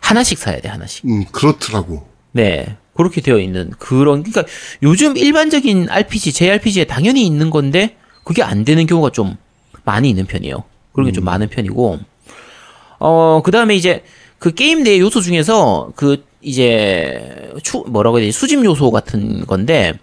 하나씩 0.00 0.38
사야 0.38 0.60
돼, 0.60 0.68
하나씩. 0.68 1.04
음, 1.06 1.24
그렇더라고. 1.32 2.06
네. 2.32 2.76
그렇게 2.94 3.20
되어 3.20 3.38
있는 3.38 3.70
그런 3.78 4.22
그러니까 4.22 4.44
요즘 4.82 5.16
일반적인 5.16 5.88
RPG, 5.90 6.32
JRPG에 6.32 6.84
당연히 6.84 7.26
있는 7.26 7.50
건데 7.50 7.96
그게 8.24 8.42
안 8.42 8.64
되는 8.64 8.86
경우가 8.86 9.10
좀 9.10 9.36
많이 9.84 10.08
있는 10.10 10.26
편이에요. 10.26 10.62
그런 10.92 11.06
게좀 11.06 11.24
많은 11.24 11.48
편이고 11.48 11.98
어 12.98 13.42
그다음에 13.44 13.74
이제 13.76 14.04
그 14.38 14.52
게임 14.52 14.82
내 14.82 14.98
요소 14.98 15.20
중에서 15.22 15.92
그 15.96 16.24
이제 16.42 17.52
추 17.62 17.84
뭐라고 17.86 18.18
해야 18.18 18.26
되지 18.26 18.38
수집 18.38 18.64
요소 18.64 18.90
같은 18.90 19.46
건데 19.46 19.98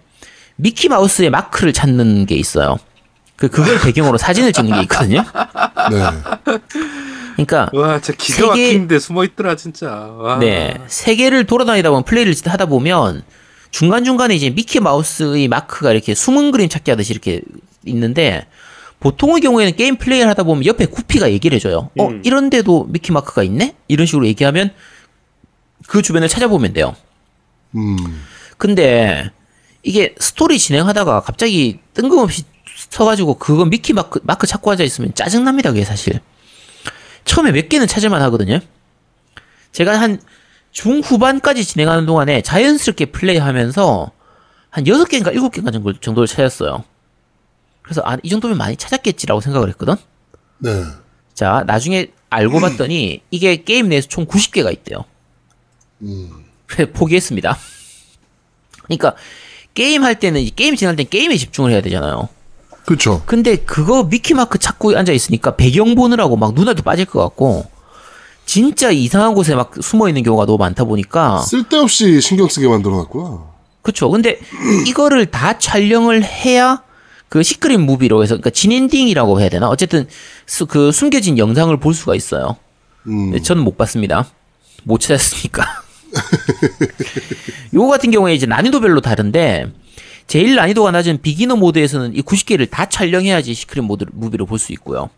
미키 0.56 0.88
마우스의 0.88 1.30
마크를 1.30 1.72
찾는 1.72 2.26
게 2.26 2.34
있어요. 2.34 2.78
그 3.36 3.48
그걸 3.48 3.78
배경으로 3.82 4.18
사진을 4.18 4.52
찍는 4.52 4.74
게 4.74 4.82
있거든요. 4.82 5.22
네. 5.90 6.58
그러니까 7.34 7.70
와, 7.72 8.00
진짜 8.00 8.16
기가 8.18 8.48
막히는데 8.48 8.98
숨어 8.98 9.24
있더라 9.24 9.54
진짜. 9.56 9.88
와. 9.88 10.38
네. 10.38 10.76
세계를 10.88 11.44
돌아다니다 11.44 11.90
보면 11.90 12.04
플레이를 12.04 12.34
하다 12.44 12.66
보면 12.66 13.22
중간 13.70 14.04
중간에 14.04 14.34
이제 14.34 14.50
미키 14.50 14.80
마우스의 14.80 15.46
마크가 15.46 15.92
이렇게 15.92 16.14
숨은 16.14 16.50
그림 16.50 16.68
찾기 16.68 16.90
하듯이 16.90 17.12
이렇게 17.12 17.42
있는데 17.84 18.46
보통의 19.00 19.40
경우에는 19.40 19.76
게임 19.76 19.96
플레이를 19.96 20.28
하다 20.30 20.42
보면 20.42 20.66
옆에 20.66 20.86
구피가 20.86 21.30
얘기를 21.30 21.54
해줘요. 21.54 21.90
어, 21.98 22.08
음. 22.08 22.22
이런데도 22.24 22.88
미키 22.90 23.12
마크가 23.12 23.44
있네? 23.44 23.76
이런 23.86 24.06
식으로 24.06 24.26
얘기하면 24.26 24.72
그 25.88 26.02
주변을 26.02 26.28
찾아보면 26.28 26.74
돼요. 26.74 26.94
음. 27.74 27.96
근데 28.58 29.30
이게 29.82 30.14
스토리 30.20 30.58
진행하다가 30.58 31.22
갑자기 31.22 31.80
뜬금없이 31.94 32.44
서가지고 32.90 33.38
그거 33.38 33.64
미키 33.64 33.94
마크, 33.94 34.20
마크 34.22 34.46
찾고 34.46 34.70
앉아 34.70 34.84
있으면 34.84 35.14
짜증납니다, 35.14 35.70
그게 35.70 35.84
사실. 35.84 36.20
처음에 37.24 37.52
몇 37.52 37.68
개는 37.68 37.86
찾을만 37.86 38.20
하거든요. 38.22 38.60
제가 39.72 39.98
한 39.98 40.20
중후반까지 40.72 41.64
진행하는 41.64 42.04
동안에 42.04 42.42
자연스럽게 42.42 43.06
플레이하면서 43.06 44.10
한 44.70 44.84
6개인가 44.84 45.34
7개인가 45.34 45.72
정도, 45.72 45.98
정도를 45.98 46.26
찾았어요. 46.26 46.84
그래서 47.80 48.02
아, 48.04 48.18
이 48.22 48.28
정도면 48.28 48.58
많이 48.58 48.76
찾았겠지라고 48.76 49.40
생각을 49.40 49.70
했거든? 49.70 49.94
네. 50.58 50.84
자, 51.32 51.64
나중에 51.66 52.08
알고 52.28 52.60
봤더니 52.60 53.22
이게 53.30 53.64
게임 53.64 53.88
내에서 53.88 54.06
총 54.06 54.26
90개가 54.26 54.70
있대요. 54.72 55.04
그래서 56.66 56.92
포기했습니다. 56.92 57.56
그러니까 58.84 59.14
게임 59.74 60.02
할 60.04 60.18
때는 60.18 60.40
이 60.40 60.50
게임 60.50 60.76
진행할 60.76 60.96
땐 60.96 61.06
게임에 61.08 61.36
집중을 61.36 61.70
해야 61.72 61.80
되잖아요. 61.80 62.28
그렇죠. 62.86 63.22
근데 63.26 63.56
그거 63.56 64.04
미키마크 64.04 64.58
찾고 64.58 64.96
앉아 64.96 65.12
있으니까 65.12 65.56
배경 65.56 65.94
보느라고 65.94 66.36
막 66.36 66.54
눈알도 66.54 66.82
빠질 66.82 67.04
것 67.04 67.20
같고 67.22 67.66
진짜 68.46 68.90
이상한 68.90 69.34
곳에 69.34 69.54
막 69.54 69.74
숨어 69.80 70.08
있는 70.08 70.22
경우가 70.22 70.46
너무 70.46 70.56
많다 70.58 70.84
보니까 70.84 71.40
쓸데없이 71.42 72.20
신경 72.22 72.48
쓰게 72.48 72.66
만들어놨구나. 72.66 73.44
그쵸. 73.82 74.08
근데 74.10 74.38
이거를 74.86 75.26
다 75.26 75.58
촬영을 75.58 76.24
해야 76.24 76.82
그 77.28 77.42
secret 77.42 77.78
movie로 77.78 78.22
해서 78.22 78.34
그러니까 78.34 78.50
진엔딩이라고 78.50 79.40
해야 79.40 79.50
되나? 79.50 79.68
어쨌든 79.68 80.08
수- 80.46 80.64
그 80.66 80.92
숨겨진 80.92 81.36
영상을 81.36 81.74
볼 81.78 81.92
수가 81.92 82.14
있어요. 82.14 82.56
음. 83.06 83.40
저는 83.42 83.62
못 83.64 83.76
봤습니다. 83.76 84.26
못 84.84 85.00
찾았으니까. 85.00 85.82
요거 87.74 87.88
같은 87.88 88.10
경우에 88.10 88.34
이제 88.34 88.46
난이도별로 88.46 89.00
다른데 89.00 89.72
제일 90.26 90.54
난이도가 90.56 90.90
낮은 90.90 91.22
beginner 91.22 91.56
모드에서는 91.56 92.14
이 92.14 92.22
90개를 92.22 92.70
다 92.70 92.86
촬영해야지 92.86 93.54
secret 93.54 93.84
모드 93.84 94.04
movie로 94.12 94.46
볼수 94.46 94.72
있고요. 94.72 95.10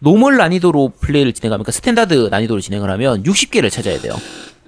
normal 0.00 0.36
난이도로 0.36 0.92
플레이를 1.00 1.32
진행하면 1.32 1.64
그러니까 1.64 1.72
standard 1.72 2.28
난이도로 2.30 2.60
진행을 2.60 2.90
하면 2.90 3.22
60개를 3.22 3.70
찾아야 3.70 3.98
돼요. 4.00 4.14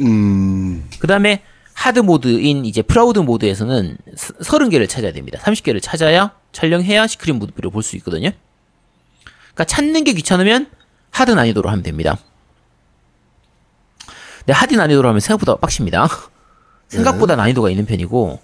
음. 0.01 0.89
그 0.99 1.07
다음에 1.07 1.43
hard 1.75 2.01
모드인 2.01 2.65
이제 2.65 2.83
proud 2.83 3.19
모드에서는 3.19 3.97
30개를 4.17 4.89
찾아야 4.89 5.13
됩니다. 5.13 5.39
30개를 5.43 5.81
찾아야 5.83 6.33
촬영해야 6.53 7.07
secret 7.07 7.37
모드로 7.37 7.71
볼수 7.71 7.97
있거든요. 7.97 8.31
그러니까 9.55 9.65
찾는 9.65 10.05
게 10.05 10.13
귀찮으면 10.13 10.69
하드 11.11 11.31
난이도로 11.31 11.69
하면 11.71 11.83
됩니다. 11.83 12.19
근데 14.45 14.53
하드 14.53 14.75
난이도로 14.75 15.09
하면 15.09 15.21
생각보다 15.21 15.57
빡십니다. 15.57 16.09
생각보다 16.89 17.37
난이도가 17.37 17.71
있는 17.71 17.87
편이고, 17.87 18.39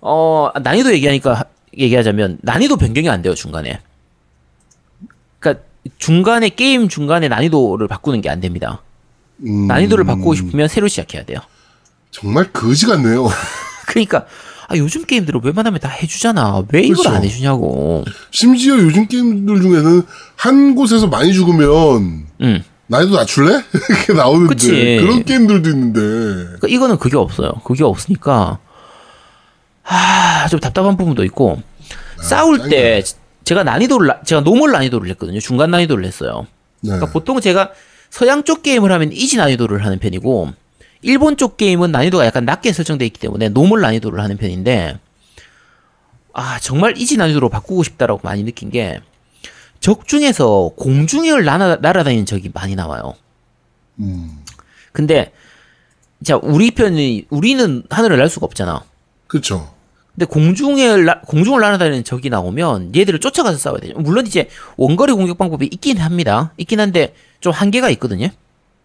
어, 0.00 0.50
난이도 0.62 0.92
얘기하니까, 0.94 1.34
하- 1.34 1.44
얘기하자면, 1.76 2.38
난이도 2.42 2.76
변경이 2.76 3.08
안 3.08 3.22
돼요, 3.22 3.34
중간에. 3.34 3.80
그러니까, 5.38 5.62
중간에, 5.98 6.48
게임 6.48 6.88
중간에 6.88 7.28
난이도를 7.28 7.86
바꾸는 7.86 8.20
게 8.22 8.28
안 8.28 8.40
됩니다. 8.40 8.82
음. 9.46 9.66
난이도를 9.66 10.04
바꾸고 10.04 10.34
싶으면 10.34 10.68
새로 10.68 10.88
시작해야 10.88 11.24
돼요. 11.24 11.38
정말 12.10 12.50
거지 12.52 12.86
같네요. 12.86 13.28
그러니까 13.86 14.26
아, 14.68 14.76
요즘 14.76 15.04
게임들은 15.04 15.40
웬만하면 15.42 15.80
다 15.80 15.88
해주잖아. 15.88 16.62
왜 16.72 16.82
이걸 16.82 16.96
그렇죠. 16.96 17.10
안 17.16 17.24
해주냐고. 17.24 18.04
심지어 18.30 18.74
요즘 18.78 19.06
게임들 19.06 19.60
중에는 19.62 20.02
한 20.36 20.74
곳에서 20.74 21.06
많이 21.08 21.32
죽으면 21.32 22.26
응. 22.42 22.64
난이도 22.90 23.16
낮출래? 23.16 23.62
이렇게 23.88 24.12
나오는데 24.12 24.48
그치. 24.48 24.98
그런 25.00 25.22
게임들도 25.24 25.68
있는데 25.70 26.00
그러니까 26.00 26.68
이거는 26.68 26.98
그게 26.98 27.16
없어요. 27.16 27.52
그게 27.64 27.84
없으니까 27.84 28.58
아, 29.84 30.46
좀 30.50 30.58
답답한 30.60 30.96
부분도 30.96 31.24
있고. 31.24 31.62
싸울 32.20 32.58
짱이네. 32.58 32.76
때 32.76 33.02
제가 33.44 33.62
난이도를 33.64 34.06
나- 34.08 34.22
제가 34.22 34.40
normal 34.42 34.72
난이도를 34.72 35.08
했거든요. 35.10 35.38
중간 35.40 35.70
난이도를 35.70 36.04
했어요. 36.04 36.46
네. 36.80 36.90
그러니까 36.90 37.12
보통 37.12 37.40
제가 37.40 37.70
서양 38.10 38.42
쪽 38.44 38.62
게임을 38.62 38.90
하면 38.92 39.12
easy 39.12 39.36
난이도를 39.36 39.84
하는 39.84 39.98
편이고 40.00 40.52
일본 41.02 41.36
쪽 41.36 41.56
게임은 41.56 41.92
난이도가 41.92 42.26
약간 42.26 42.44
낮게 42.44 42.72
설정되어 42.72 43.06
있기 43.06 43.20
때문에 43.20 43.48
normal 43.50 43.80
난이도를 43.80 44.20
하는 44.20 44.36
편인데 44.36 44.98
아 46.32 46.58
정말 46.60 46.98
이지 46.98 47.16
난이도로 47.16 47.48
바꾸고 47.50 47.82
싶다라고 47.84 48.20
많이 48.24 48.44
느낀 48.44 48.70
게 48.70 49.00
적 49.80 50.06
중에서 50.06 50.72
공중을 50.76 51.44
날아, 51.44 51.76
날아다니는 51.76 52.26
적이 52.26 52.50
많이 52.52 52.74
나와요. 52.76 53.14
음. 53.98 54.38
근데 54.92 55.32
자 56.22 56.38
우리 56.42 56.70
편이 56.70 57.26
우리는 57.30 57.82
하늘을 57.88 58.18
날 58.18 58.28
수가 58.28 58.44
없잖아. 58.46 58.84
그쵸. 59.26 59.72
근데 60.14 60.26
공중에 60.26 60.96
나- 60.98 61.20
공중을 61.22 61.60
날아다니는 61.60 62.04
적이 62.04 62.28
나오면 62.30 62.94
얘들을 62.94 63.20
쫓아가서 63.20 63.56
싸워야 63.56 63.80
돼요. 63.80 63.94
물론 63.98 64.26
이제 64.26 64.48
원거리 64.76 65.12
공격 65.12 65.38
방법이 65.38 65.66
있긴 65.72 65.98
합니다. 65.98 66.52
있긴 66.58 66.78
한데 66.80 67.14
좀 67.40 67.52
한계가 67.52 67.88
있거든요. 67.90 68.28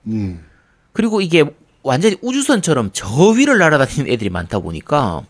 음. 0.08 0.46
그리고 0.94 1.20
이게 1.20 1.44
완전히 1.84 2.16
우주선처럼 2.22 2.92
저 2.94 3.08
위를 3.32 3.58
날아다니는 3.58 4.10
애들이 4.12 4.30
많다 4.30 4.60
보니까 4.60 5.24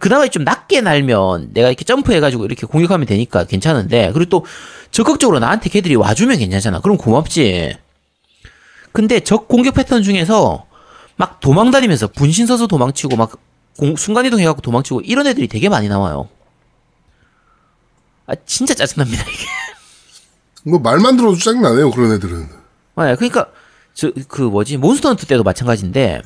그나마 0.00 0.26
좀 0.28 0.44
낮게 0.44 0.80
날면 0.80 1.50
내가 1.52 1.68
이렇게 1.68 1.84
점프해가지고 1.84 2.44
이렇게 2.46 2.66
공격하면 2.66 3.06
되니까 3.06 3.44
괜찮은데 3.44 4.10
그리고 4.12 4.28
또 4.28 4.46
적극적으로 4.90 5.38
나한테 5.38 5.70
걔들이 5.70 5.94
와주면 5.94 6.38
괜찮잖아. 6.38 6.80
그럼 6.80 6.96
고맙지. 6.96 7.76
근데 8.92 9.20
적 9.20 9.48
공격 9.48 9.74
패턴 9.74 10.02
중에서 10.02 10.66
막 11.16 11.40
도망다니면서 11.40 12.08
분신 12.08 12.46
서서 12.46 12.66
도망치고 12.66 13.16
막 13.16 13.32
공- 13.76 13.96
순간이동 13.96 14.40
해갖고 14.40 14.62
도망치고 14.62 15.00
이런 15.02 15.26
애들이 15.26 15.48
되게 15.48 15.68
많이 15.68 15.88
나와요. 15.88 16.28
아 18.26 18.34
진짜 18.46 18.74
짜증납니다 18.74 19.22
이게. 19.22 19.46
뭐 20.70 20.78
말만 20.78 21.16
들어도 21.16 21.36
짜증나네요, 21.36 21.90
그런 21.90 22.12
애들은. 22.12 22.48
네, 22.96 23.14
그러니까 23.16 23.48
저 23.94 24.10
그 24.28 24.42
뭐지 24.42 24.76
몬스터 24.78 25.08
헌트 25.10 25.26
때도 25.26 25.42
마찬가지인데 25.42 26.22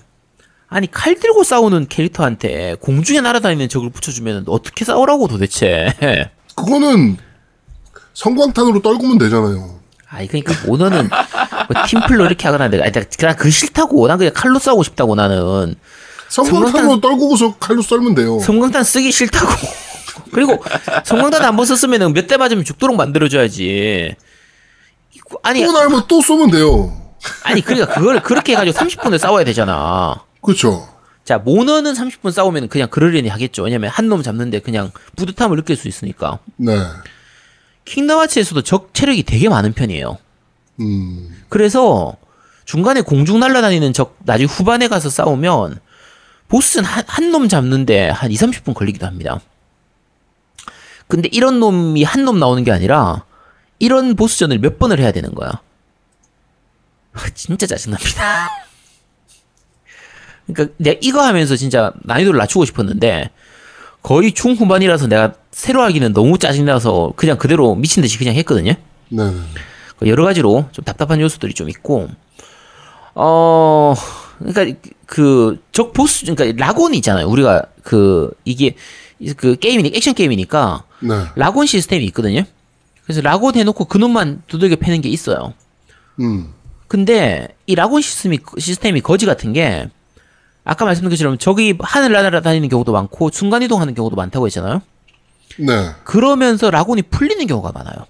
아니 0.70 0.90
칼 0.90 1.14
들고 1.18 1.44
싸우는 1.44 1.88
캐릭터한테 1.88 2.76
공중에 2.81 3.20
날아다니는 3.20 3.68
적을 3.68 3.90
붙여주면 3.90 4.44
어떻게 4.48 4.85
싸우라고 4.85 5.28
도대체? 5.28 5.94
그거는 6.54 7.16
성광탄으로 8.14 8.83
떨구면 8.83 9.18
되잖아요. 9.18 9.78
아니 10.11 10.26
그러니까 10.26 10.54
오너는 10.66 11.09
뭐 11.09 11.87
팀플로 11.87 12.26
이렇게 12.26 12.46
하거나 12.48 12.68
내가 12.68 12.85
그냥 13.18 13.37
그 13.37 13.50
싫다고 13.50 14.07
난 14.09 14.18
그냥 14.18 14.33
칼로 14.35 14.59
싸우고 14.59 14.83
싶다고 14.83 15.14
나는 15.14 15.74
성광탄으로 16.28 17.00
떨구고서 17.00 17.57
칼로 17.57 17.81
썰면 17.83 18.14
돼요. 18.14 18.38
성광탄 18.40 18.85
쓰기 18.85 19.11
싫다고 19.12 19.50
그리고 20.33 20.62
성광탄 21.04 21.42
한 21.44 21.57
번 21.57 21.64
썼으면 21.66 22.12
몇 22.12 22.26
대 22.26 22.37
맞으면 22.37 22.64
죽도록 22.64 22.96
만들어줘야지 22.96 24.14
아니 25.42 25.64
또 25.64 25.72
날면 25.72 26.02
또 26.09 26.20
쏘면 26.20 26.50
돼요. 26.50 26.92
아니 27.44 27.61
그러니까 27.62 27.94
그걸 27.94 28.22
그렇게 28.22 28.52
해가지고 28.52 28.78
30분을 28.78 29.18
싸워야 29.18 29.44
되잖아 29.44 30.22
그쵸. 30.42 30.88
자, 31.24 31.38
모너는 31.38 31.92
30분 31.92 32.33
싸우면 32.33 32.68
그냥 32.68 32.88
그러려니 32.88 33.29
하겠죠. 33.29 33.62
왜냐면 33.64 33.90
한 33.90 34.09
놈 34.09 34.22
잡는데 34.22 34.61
그냥 34.61 34.90
뿌듯함을 35.16 35.57
느낄 35.59 35.77
수 35.77 35.88
있으니까. 35.88 36.38
네. 36.57 36.72
킹덤 37.85 38.18
하츠에서도 38.20 38.62
적 38.62 38.94
체력이 38.94 39.22
되게 39.24 39.48
많은 39.48 39.72
편이에요. 39.74 40.18
음. 40.81 41.42
그래서 41.48 42.16
중간에 42.64 43.01
공중 43.01 43.40
날아다니는 43.40 43.92
적 43.92 44.16
나중에 44.24 44.46
후반에 44.46 44.88
가서 44.88 45.11
싸우면 45.11 45.81
보스는 46.48 46.85
한 46.88 47.31
놈 47.31 47.48
잡는데 47.48 48.09
한 48.09 48.31
2, 48.31 48.35
30분 48.37 48.72
걸리기도 48.74 49.05
합니다. 49.07 49.40
근데 51.09 51.29
이런 51.33 51.61
놈이 51.61 52.05
한 52.05 52.24
놈 52.24 52.38
나오는 52.38 52.64
게 52.64 52.72
아니라 52.72 53.24
이런 53.79 54.16
보스전을 54.16 54.59
몇 54.59 54.79
번을 54.79 54.98
해야 54.98 55.12
되는 55.12 55.35
거야. 55.35 55.61
아, 57.14 57.20
진짜 57.35 57.66
짜증납니다. 57.66 58.48
그러니까 60.49 60.75
내가 60.79 60.99
이거 61.03 61.21
하면서 61.23 61.57
진짜 61.57 61.93
난이도를 62.03 62.39
낮추고 62.39 62.65
싶었는데 62.65 63.31
거의 64.03 64.33
중후반이라서 64.33 65.07
내가 65.07 65.35
새로 65.53 65.83
하기는 65.83 66.13
너무 66.13 66.39
짜증나서 66.39 67.13
그냥 67.17 67.37
그대로 67.37 67.75
미친 67.75 68.03
듯이 68.03 68.19
그냥 68.19 68.35
했거든요. 68.37 68.75
네. 69.11 69.33
여러 70.07 70.25
가지로 70.25 70.69
좀 70.73 70.85
답답한 70.85 71.21
요소들이 71.21 71.55
좀 71.55 71.69
있고 71.69 72.09
어 73.15 73.95
그러니까 74.39 74.79
그 75.07 75.59
적 75.73 75.93
보스 75.93 76.25
그러니까 76.27 76.65
라곤이 76.65 76.97
있잖아요 76.99 77.29
우리가 77.29 77.63
그 77.85 78.33
이게 78.45 78.75
그 79.37 79.57
게임이니 79.57 79.93
액션 79.95 80.13
게임이니까 80.15 80.85
네. 81.01 81.15
라곤 81.37 81.67
시스템이 81.67 82.05
있거든요 82.07 82.43
그래서 83.05 83.21
라곤 83.21 83.55
해놓고 83.55 83.85
그놈만 83.85 84.43
두들겨 84.49 84.75
패는 84.77 85.01
게 85.01 85.09
있어요 85.09 85.55
음. 86.19 86.53
근데 86.89 87.49
이 87.67 87.77
라곤 87.77 88.03
시스템이 88.03 88.39
시스템이 88.59 89.01
거지 89.01 89.25
같은 89.25 89.53
게 89.53 89.89
아까 90.68 90.85
말씀드린 90.85 91.11
것처럼 91.11 91.38
적이 91.38 91.78
하늘 91.81 92.12
날아다니는 92.12 92.68
경우도 92.68 92.92
많고 92.92 93.31
순간 93.33 93.62
이동하는 93.62 93.94
경우도 93.94 94.16
많다고 94.16 94.46
했잖아요 94.46 94.83
네. 95.57 95.90
그러면서 96.04 96.70
라곤이 96.70 97.02
풀리는 97.02 97.46
경우가 97.46 97.72
많아요. 97.72 98.07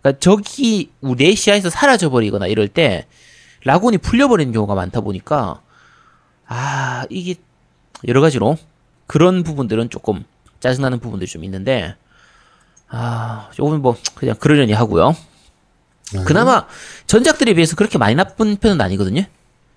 그러니까 0.00 0.20
적이 0.20 0.90
내 1.00 1.34
시야에서 1.34 1.68
사라져 1.68 2.10
버리거나 2.10 2.46
이럴 2.46 2.68
때 2.68 3.06
라곤이 3.64 3.98
풀려버리는 3.98 4.52
경우가 4.52 4.74
많다 4.74 5.00
보니까 5.00 5.60
아 6.46 7.04
이게 7.10 7.34
여러 8.06 8.20
가지로 8.20 8.56
그런 9.06 9.42
부분들은 9.42 9.90
조금 9.90 10.24
짜증나는 10.60 11.00
부분들이 11.00 11.28
좀 11.28 11.44
있는데 11.44 11.96
아 12.88 13.50
조금 13.52 13.82
뭐 13.82 13.96
그냥 14.14 14.36
그러려니 14.36 14.72
하고요. 14.72 15.14
그나마 16.24 16.66
전작들에 17.06 17.54
비해서 17.54 17.74
그렇게 17.74 17.98
많이 17.98 18.14
나쁜 18.14 18.56
편은 18.56 18.80
아니거든요. 18.80 19.24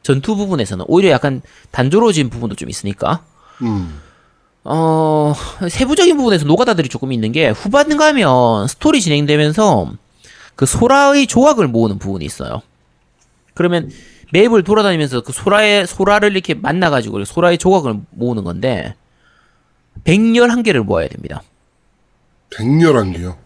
전투 0.06 0.36
부분에서는 0.36 0.86
오히려 0.88 1.10
약간 1.10 1.42
단조로워진 1.72 2.30
부분도 2.30 2.56
좀 2.56 2.70
있으니까 2.70 3.26
음. 3.64 4.00
어, 4.64 5.34
세부적인 5.68 6.16
부분에서 6.16 6.46
노가다들이 6.46 6.90
조금 6.90 7.12
있는 7.12 7.32
게 7.32 7.50
후반 7.50 7.98
가면 7.98 8.68
스토리 8.68 9.02
진행되면서 9.02 9.94
그 10.56 10.68
소라의 10.68 11.26
조각을 11.26 11.68
모으는 11.68 11.98
부분이 11.98 12.24
있어요. 12.24 12.62
그러면 13.56 13.90
맵을 14.32 14.64
돌아다니면서 14.64 15.22
그 15.22 15.34
소라의 15.34 15.88
소라를 15.88 16.34
이렇게 16.34 16.54
만나 16.54 16.92
가지고 16.92 17.26
소라의 17.26 17.58
조각을 17.58 18.00
모으는 18.12 18.44
건데 18.44 18.94
111개를 20.04 20.84
모아야 20.84 21.08
됩니다. 21.08 21.42
백렬한 22.56 23.14
개요. 23.14 23.40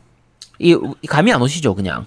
이이 0.59 0.75
감이 1.07 1.31
안 1.31 1.41
오시죠, 1.41 1.73
그냥. 1.75 2.05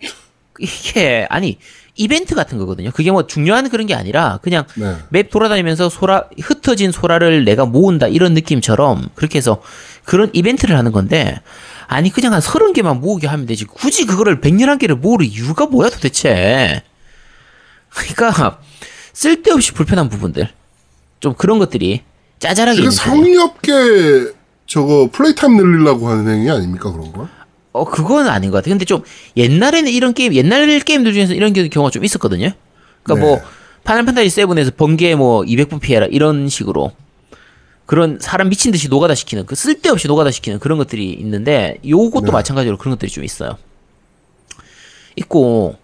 이게 0.60 1.26
아니 1.28 1.58
이벤트 1.96 2.34
같은 2.34 2.58
거거든요. 2.58 2.90
그게 2.92 3.10
뭐 3.10 3.26
중요한 3.26 3.68
그런 3.70 3.86
게 3.86 3.94
아니라 3.94 4.38
그냥 4.42 4.64
네. 4.74 4.96
맵 5.08 5.30
돌아다니면서 5.30 5.88
소라 5.88 6.24
흩어진 6.40 6.92
소라를 6.92 7.44
내가 7.44 7.64
모은다 7.64 8.08
이런 8.08 8.34
느낌처럼 8.34 9.08
그렇게 9.14 9.38
해서 9.38 9.62
그런 10.04 10.30
이벤트를 10.32 10.76
하는 10.76 10.92
건데 10.92 11.40
아니 11.88 12.10
그냥 12.10 12.34
한 12.34 12.40
서른 12.40 12.72
개만 12.72 13.00
모으게 13.00 13.26
하면 13.26 13.46
되지 13.46 13.64
굳이 13.64 14.06
그거를 14.06 14.40
111개를 14.40 14.94
모을 14.94 15.22
이유가 15.22 15.66
뭐야 15.66 15.88
도대체 15.90 16.82
그러니까 17.88 18.60
쓸데없이 19.12 19.72
불편한 19.72 20.08
부분들 20.08 20.48
좀 21.20 21.34
그런 21.34 21.58
것들이 21.58 22.02
짜잘하게 22.38 22.80
이게. 22.80 22.90
성의 22.90 23.36
없게 23.38 23.72
저거 24.66 25.08
play 25.10 25.34
time 25.34 25.56
늘리려고 25.56 26.08
하는 26.08 26.28
행위 26.30 26.50
아닙니까 26.50 26.92
그런 26.92 27.12
거? 27.12 27.28
어 27.76 27.84
그건 27.84 28.28
아닌 28.28 28.50
것 28.50 28.58
같아. 28.58 28.70
근데 28.70 28.84
좀 28.84 29.02
옛날에는 29.36 29.90
이런 29.90 30.14
게임 30.14 30.34
옛날 30.34 30.80
게임들 30.80 31.12
중에서 31.12 31.34
이런 31.34 31.52
게- 31.52 31.68
경우가 31.68 31.90
좀 31.90 32.04
있었거든요. 32.04 32.50
그러니까 33.02 33.26
네. 33.26 33.30
뭐 33.32 33.40
파이널 33.84 34.04
판타지 34.04 34.28
7에서 34.28 34.76
번개 34.76 35.14
뭐 35.14 35.42
200번 35.42 35.80
피해라 35.80 36.06
이런 36.06 36.48
식으로 36.48 36.92
그런 37.86 38.18
사람 38.20 38.48
미친 38.48 38.72
듯이 38.72 38.88
노가다 38.88 39.14
시키는 39.14 39.46
그 39.46 39.54
쓸데없이 39.54 40.08
노가다 40.08 40.32
시키는 40.32 40.58
그런 40.58 40.76
것들이 40.78 41.12
있는데 41.12 41.78
요것도 41.86 42.26
네. 42.26 42.32
마찬가지로 42.32 42.78
그런 42.78 42.94
것들이 42.96 43.10
좀 43.12 43.22
있어요. 43.22 43.56
있고 45.16 45.76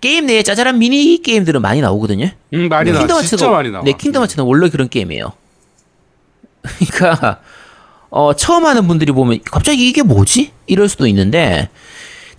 게임 0.00 0.26
내에 0.26 0.42
짜잘한 0.42 0.78
미니 0.78 1.20
게임들은 1.22 1.60
많이 1.62 1.80
나오거든요. 1.80 2.30
음, 2.54 2.68
많이 2.68 2.90
나와. 2.92 3.22
진짜 3.22 3.48
많이 3.50 3.70
나와. 3.70 3.84
네, 3.84 3.92
킹덤 3.92 4.22
하츠는 4.22 4.44
원래 4.44 4.68
그런 4.68 4.88
게임이에요. 4.88 5.32
그러니까 6.92 7.40
어, 8.12 8.34
처음 8.34 8.66
하는 8.66 8.86
분들이 8.86 9.10
보면 9.10 9.40
갑자기 9.50 9.88
이게 9.88 10.02
뭐지? 10.02 10.52
이럴 10.66 10.88
수도 10.90 11.06
있는데 11.06 11.70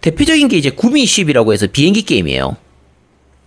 대표적인 0.01 0.47
게 0.47 0.55
이제 0.55 0.69
구미십이라고 0.69 1.51
해서 1.51 1.65
비행기 1.65 2.03
게임이에요. 2.03 2.55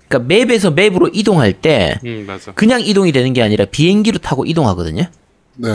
그러니까 0.09 0.29
맵에서 0.29 0.73
맵으로 0.73 1.11
이동할 1.13 1.53
때 1.53 2.01
음, 2.05 2.25
맞아. 2.27 2.53
그냥 2.53 2.81
이동이 2.81 3.13
되는 3.13 3.33
게 3.33 3.43
아니라 3.43 3.65
비행기로 3.65 4.19
타고 4.19 4.45
이동하거든요. 4.45 5.05
네. 5.55 5.69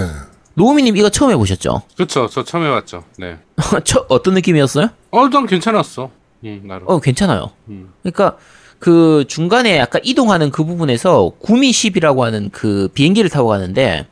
노우미님 0.55 0.97
이거 0.97 1.09
처음 1.09 1.31
해보셨죠? 1.31 1.83
그쵸. 1.95 2.27
저 2.29 2.43
처음 2.43 2.65
해봤죠. 2.65 3.05
네. 3.17 3.37
처, 3.85 4.05
어떤 4.09 4.33
느낌이었어요? 4.33 4.89
어, 5.11 5.29
난 5.29 5.47
괜찮았어. 5.47 6.11
음, 6.43 6.63
나름. 6.65 6.85
어, 6.89 6.99
괜찮아요. 6.99 7.51
음. 7.69 7.93
그러니까 8.03 8.37
그 8.77 9.23
중간에 9.29 9.79
아까 9.79 9.99
이동하는 10.03 10.49
그 10.49 10.65
부분에서 10.65 11.31
구미십이라고 11.39 12.25
하는 12.25 12.49
그 12.51 12.89
비행기를 12.93 13.29
타고 13.29 13.47
가는데 13.47 14.07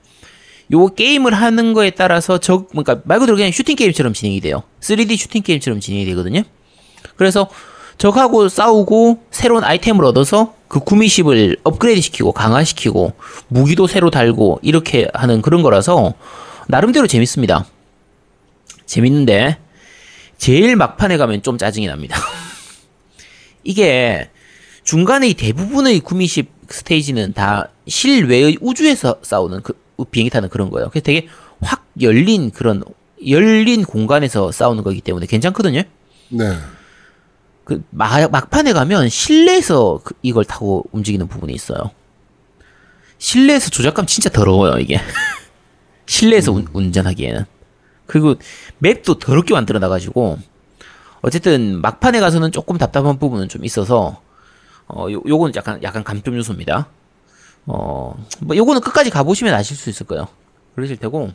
요 0.71 0.87
게임을 0.87 1.33
하는 1.33 1.73
거에 1.73 1.89
따라서 1.91 2.37
저 2.37 2.65
그러니까 2.65 3.01
말 3.05 3.19
그대로 3.19 3.35
그냥 3.35 3.51
슈팅 3.51 3.75
게임처럼 3.75 4.13
진행이 4.13 4.39
돼요. 4.41 4.63
3D 4.81 5.17
슈팅 5.17 5.41
게임처럼 5.41 5.79
진행이 5.79 6.05
되거든요. 6.05 6.43
그래서 7.15 7.49
적하고 7.97 8.47
싸우고 8.47 9.23
새로운 9.31 9.63
아이템을 9.63 10.05
얻어서 10.05 10.53
그 10.67 10.79
구미십을 10.79 11.57
업그레이드 11.63 12.01
시키고 12.01 12.31
강화시키고 12.31 13.13
무기도 13.47 13.87
새로 13.87 14.09
달고 14.09 14.59
이렇게 14.61 15.07
하는 15.13 15.41
그런 15.41 15.63
거라서 15.63 16.13
나름대로 16.67 17.07
재밌습니다. 17.07 17.65
재밌는데 18.85 19.57
제일 20.37 20.75
막판에 20.75 21.17
가면 21.17 21.41
좀 21.41 21.57
짜증이 21.57 21.87
납니다. 21.87 22.17
이게 23.63 24.29
중간에 24.83 25.27
이 25.27 25.33
대부분의 25.33 25.99
구미십 25.99 26.49
스테이지는 26.69 27.33
다 27.33 27.69
실외의 27.87 28.59
우주에서 28.61 29.17
싸우는 29.21 29.61
그 29.63 29.73
비행기 30.05 30.29
타는 30.29 30.49
그런 30.49 30.69
거예요. 30.69 30.89
그래서 30.89 31.03
되게 31.03 31.27
확 31.61 31.85
열린 32.01 32.51
그런 32.51 32.83
열린 33.27 33.83
공간에서 33.83 34.51
싸우는 34.51 34.83
거기 34.83 35.01
때문에 35.01 35.25
괜찮거든요. 35.25 35.81
네. 36.29 36.57
그 37.63 37.83
막, 37.91 38.31
막판에 38.31 38.73
가면 38.73 39.09
실내에서 39.09 40.01
그 40.03 40.15
이걸 40.21 40.45
타고 40.45 40.85
움직이는 40.91 41.27
부분이 41.27 41.53
있어요. 41.53 41.91
실내에서 43.17 43.69
조작감 43.69 44.05
진짜 44.05 44.29
더러워요 44.29 44.79
이게. 44.79 44.99
실내에서 46.07 46.51
운, 46.51 46.67
운전하기에는. 46.73 47.45
그리고 48.07 48.35
맵도 48.79 49.19
더럽게 49.19 49.53
만들어 49.53 49.77
놔가지고 49.77 50.39
어쨌든 51.21 51.79
막판에 51.81 52.19
가서는 52.19 52.51
조금 52.51 52.77
답답한 52.77 53.19
부분은 53.19 53.49
좀 53.49 53.63
있어서 53.65 54.21
어 54.87 55.07
요, 55.11 55.21
요거는 55.27 55.53
약간 55.55 55.83
약간 55.83 56.03
감점 56.03 56.35
요소입니다. 56.35 56.87
어 57.69 58.15
뭐 58.41 58.55
요거는 58.55 58.81
끝까지 58.81 59.09
가보시면 59.09 59.53
아실 59.53 59.75
수 59.77 59.89
있을 59.89 60.05
거예요. 60.05 60.27
그러실 60.75 60.97
테고 60.97 61.29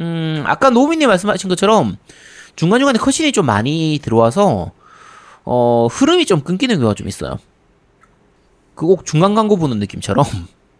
음 0.00 0.42
아까 0.46 0.70
노미님 0.70 1.08
말씀하신 1.08 1.48
것처럼 1.48 1.96
중간 2.56 2.80
중간에 2.80 2.98
컷신이 2.98 3.32
좀 3.32 3.46
많이 3.46 3.98
들어와서 4.02 4.72
어 5.44 5.86
흐름이 5.90 6.26
좀 6.26 6.40
끊기는 6.40 6.74
경우가 6.76 6.94
좀 6.94 7.08
있어요. 7.08 7.38
그꼭 8.74 9.06
중간 9.06 9.34
광고 9.34 9.56
보는 9.56 9.78
느낌처럼 9.78 10.24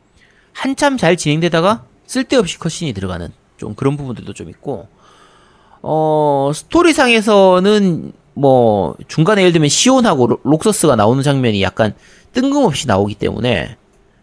한참 0.52 0.96
잘 0.96 1.16
진행되다가 1.16 1.84
쓸데없이 2.06 2.58
컷신이 2.58 2.92
들어가는 2.92 3.32
좀 3.58 3.74
그런 3.74 3.96
부분들도 3.96 4.32
좀 4.34 4.48
있고 4.50 4.88
어 5.82 6.50
스토리상에서는 6.54 8.12
뭐 8.34 8.94
중간에 9.08 9.42
예를 9.42 9.52
들면 9.52 9.68
시온하고 9.68 10.26
로- 10.26 10.40
록서스가 10.42 10.96
나오는 10.96 11.22
장면이 11.22 11.62
약간 11.62 11.94
뜬금없이 12.32 12.86
나오기 12.86 13.14
때문에 13.14 13.76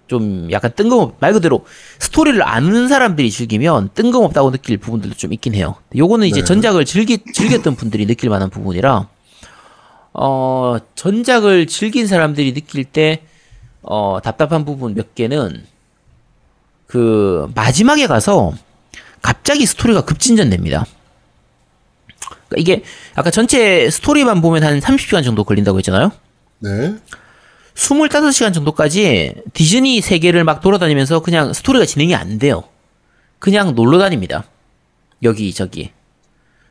좀 0.08 0.52
약간 0.52 0.72
뜬금없 0.76 1.16
말 1.20 1.34
그대로 1.34 1.66
스토리를 2.00 2.42
아는 2.48 2.88
사람들이 2.88 3.32
즐기면 3.32 3.90
뜬금없다고 3.94 4.52
느낄 4.52 4.78
부분들도 4.78 5.16
좀 5.16 5.34
있긴 5.34 5.56
해요. 5.56 5.76
요거는 5.96 6.28
이제 6.28 6.42
네. 6.42 6.46
전작을 6.46 6.86
즐기 6.86 7.20
즐겼던 7.34 7.76
분들이 7.76 8.06
느낄 8.06 8.30
만한 8.30 8.50
부분이라 8.50 9.08
어 10.14 10.78
전작을 10.96 11.68
즐긴 11.68 12.08
사람들이 12.08 12.54
느낄 12.54 12.84
때 12.84 13.24
어 13.84 14.20
답답한 14.24 14.64
부분 14.66 14.96
몇 14.96 15.14
개는 15.14 15.66
그 16.88 17.52
마지막에 17.54 18.08
가서 18.08 18.54
갑자기 19.22 19.66
스토리가 19.66 20.06
급진전됩니다. 20.06 20.86
그러니까 22.48 22.56
이게 22.58 22.84
아까 23.16 23.30
전체 23.30 23.90
스토리만 23.90 24.42
보면 24.42 24.64
한 24.64 24.80
30시간 24.80 25.24
정도 25.24 25.44
걸린다고 25.44 25.78
했잖아요. 25.80 26.12
네. 26.60 26.96
25시간 27.76 28.54
정도까지 28.54 29.34
디즈니 29.54 30.02
세계를 30.02 30.44
막 30.44 30.62
돌아다니면서 30.62 31.22
그냥 31.22 31.54
스토리가 31.54 31.86
진행이 31.86 32.16
안 32.16 32.38
돼요. 32.38 32.64
그냥 33.40 33.76
놀러 33.76 33.98
다닙니다. 33.98 34.46
여기 35.24 35.54
저기. 35.54 35.92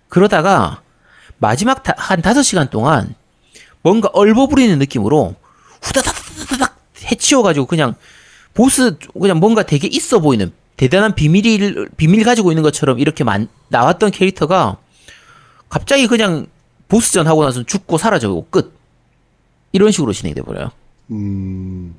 그러다가 0.08 0.82
마지막 1.38 1.82
다- 1.82 1.94
한 1.96 2.22
5시간 2.22 2.70
동안 2.70 3.14
뭔가 3.82 4.08
얼버무리는 4.12 4.78
느낌으로 4.78 5.34
후다다다다닥 5.82 6.78
해치워가지고 7.10 7.66
그냥 7.66 7.94
보스 8.54 8.96
그냥 9.20 9.38
뭔가 9.38 9.64
되게 9.64 9.88
있어 9.88 10.20
보이는 10.20 10.52
대단한 10.76 11.14
비밀을 11.14 11.88
비밀 11.96 12.22
가지고 12.24 12.52
있는 12.52 12.62
것처럼 12.62 12.98
이렇게 12.98 13.24
만, 13.24 13.48
나왔던 13.68 14.10
캐릭터가 14.12 14.76
갑자기 15.68 16.06
그냥 16.06 16.46
보스전 16.88 17.26
하고 17.26 17.44
나서 17.44 17.62
죽고 17.64 17.98
사라져고 17.98 18.46
끝 18.50 18.78
이런 19.72 19.90
식으로 19.90 20.12
진행돼 20.12 20.42
버려요. 20.42 20.70
음, 21.10 21.94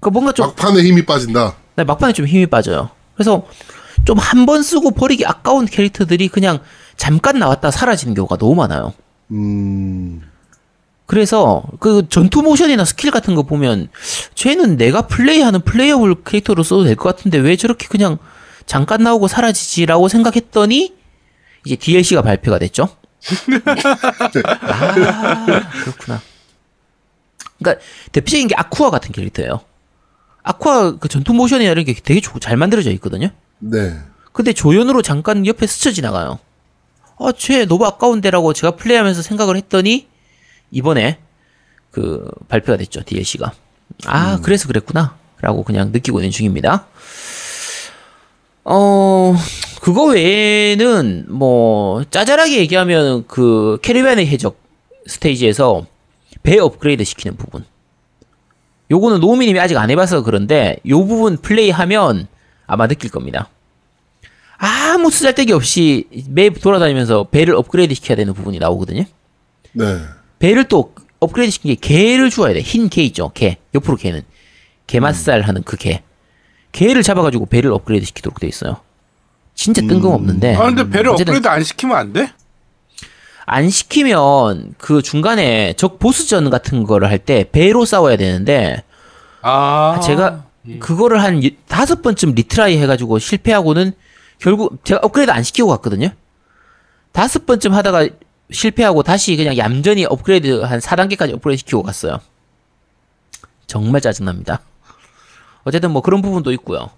그 0.00 0.08
뭔가 0.08 0.32
좀 0.32 0.46
막판에 0.48 0.82
힘이 0.82 1.04
빠진다. 1.04 1.56
네, 1.76 1.84
막판에 1.84 2.12
좀 2.12 2.26
힘이 2.26 2.46
빠져요. 2.46 2.90
그래서 3.14 3.46
좀 4.04 4.18
한 4.18 4.46
번 4.46 4.62
쓰고 4.62 4.90
버리기 4.92 5.24
아까운 5.26 5.64
캐릭터들이 5.66 6.28
그냥 6.28 6.58
잠깐 6.96 7.38
나왔다 7.38 7.70
사라지는 7.70 8.14
경우가 8.14 8.36
너무 8.36 8.54
많아요. 8.56 8.92
음, 9.30 10.22
그래서 11.06 11.62
그 11.80 12.08
전투 12.08 12.42
모션이나 12.42 12.84
스킬 12.84 13.10
같은 13.10 13.34
거 13.34 13.42
보면 13.44 13.88
쟤는 14.34 14.76
내가 14.76 15.02
플레이하는 15.06 15.60
playable 15.62 16.24
캐릭터로 16.24 16.62
써도 16.62 16.84
될 16.84 16.96
것 16.96 17.14
같은데 17.16 17.38
왜 17.38 17.56
저렇게 17.56 17.86
그냥 17.88 18.18
잠깐 18.66 19.02
나오고 19.02 19.28
사라지지라고 19.28 20.08
생각했더니 20.08 20.94
이제 21.64 21.76
DLC가 21.76 22.22
발표가 22.22 22.58
됐죠. 22.58 22.88
아 24.62 24.94
그렇구나. 25.84 26.20
그러니까 27.62 27.84
대표적인 28.12 28.48
게 28.48 28.54
아쿠아 28.56 28.90
같은 28.90 29.12
캐릭터예요. 29.12 29.60
아쿠아 30.42 30.96
그 30.98 31.08
전투 31.08 31.32
모션이나 31.34 31.70
이런 31.70 31.84
게 31.84 31.94
되게 31.94 32.20
좋- 32.20 32.40
잘 32.40 32.56
만들어져 32.56 32.90
있거든요. 32.92 33.28
네. 33.58 33.96
근데 34.32 34.52
조연으로 34.52 35.02
잠깐 35.02 35.46
옆에 35.46 35.66
스쳐 35.66 35.92
지나가요. 35.92 36.38
아, 37.18 37.32
쟤 37.36 37.64
너무 37.66 37.84
아까운데라고 37.86 38.52
제가 38.52 38.72
플레이하면서 38.76 39.22
생각을 39.22 39.56
했더니 39.56 40.08
이번에 40.70 41.18
그 41.90 42.28
발표가 42.48 42.76
됐죠 42.78 43.02
DLC가. 43.04 43.52
아, 44.06 44.38
그래서 44.42 44.66
그랬구나. 44.66 45.16
라고 45.42 45.62
그냥 45.64 45.90
느끼고 45.92 46.20
있는 46.20 46.30
중입니다. 46.30 46.86
어, 48.64 49.34
그거 49.80 50.04
외에는 50.04 51.26
뭐 51.28 52.04
짜잘하게 52.10 52.58
얘기하면 52.58 53.26
그 53.26 53.78
캐리비안의 53.82 54.26
해적 54.28 54.56
스테이지에서 55.06 55.84
배 56.42 56.58
업그레이드 56.58 57.04
시키는 57.04 57.36
부분. 57.36 57.64
요거는 58.90 59.20
노우미님이 59.20 59.58
아직 59.60 59.76
안 59.78 59.90
해봐서 59.90 60.22
그런데 60.22 60.76
요 60.88 61.04
부분 61.06 61.36
플레이하면 61.38 62.26
아마 62.66 62.86
느낄 62.86 63.10
겁니다. 63.10 63.48
아무 64.58 65.10
쓰잘데기 65.10 65.52
없이 65.52 66.06
맵 66.28 66.60
돌아다니면서 66.60 67.24
배를 67.24 67.54
업그레이드 67.56 67.94
시켜야 67.94 68.16
되는 68.16 68.32
부분이 68.34 68.58
나오거든요. 68.58 69.04
네. 69.72 69.84
배를 70.38 70.64
또 70.68 70.94
업그레이드 71.20 71.50
시킨 71.52 71.74
게 71.74 71.80
게를 71.80 72.30
주어야 72.30 72.52
돼. 72.52 72.60
흰 72.60 72.88
게 72.88 73.02
있죠. 73.04 73.30
게. 73.34 73.58
옆으로 73.74 73.96
기는. 73.96 74.22
게맛살 74.86 75.42
하는 75.42 75.62
그 75.62 75.76
게. 75.76 76.02
게를 76.72 77.02
잡아가지고 77.02 77.46
배를 77.46 77.72
업그레이드 77.72 78.04
시키도록 78.06 78.40
돼 78.40 78.46
있어요. 78.46 78.80
진짜 79.54 79.80
뜬금없는데. 79.82 80.54
아 80.56 80.64
근데 80.66 80.88
배를 80.88 81.10
어쨌든 81.10 81.34
업그레이드 81.34 81.48
안 81.48 81.62
시키면 81.62 81.96
안 81.96 82.12
돼? 82.12 82.32
안 83.46 83.70
시키면 83.70 84.74
그 84.78 85.02
중간에 85.02 85.72
적 85.74 85.98
보스전 85.98 86.48
같은 86.50 86.84
거를 86.84 87.08
할 87.08 87.18
때 87.18 87.44
배로 87.50 87.84
싸워야 87.84 88.16
되는데 88.16 88.82
아 89.42 90.00
제가 90.02 90.44
그거를 90.78 91.22
한 91.22 91.42
이- 91.42 91.56
다섯 91.68 92.02
번쯤 92.02 92.34
retry 92.34 92.78
해가지고 92.78 93.18
실패하고는 93.18 93.92
결국 94.38 94.84
제가 94.84 95.00
업그레이드 95.02 95.30
안 95.32 95.42
시키고 95.42 95.68
갔거든요. 95.68 96.10
다섯 97.12 97.46
번쯤 97.46 97.74
하다가 97.74 98.08
실패하고 98.50 99.02
다시 99.02 99.36
그냥 99.36 99.56
얌전히 99.56 100.04
업그레이드 100.04 100.60
한 100.62 100.78
4단계까지 100.78 101.34
업그레이드 101.34 101.58
시키고 101.60 101.82
갔어요. 101.82 102.18
정말 103.66 104.00
짜증납니다. 104.00 104.60
어쨌든 105.64 105.90
뭐 105.90 106.02
그런 106.02 106.22
부분도 106.22 106.52
있고요. 106.52 106.90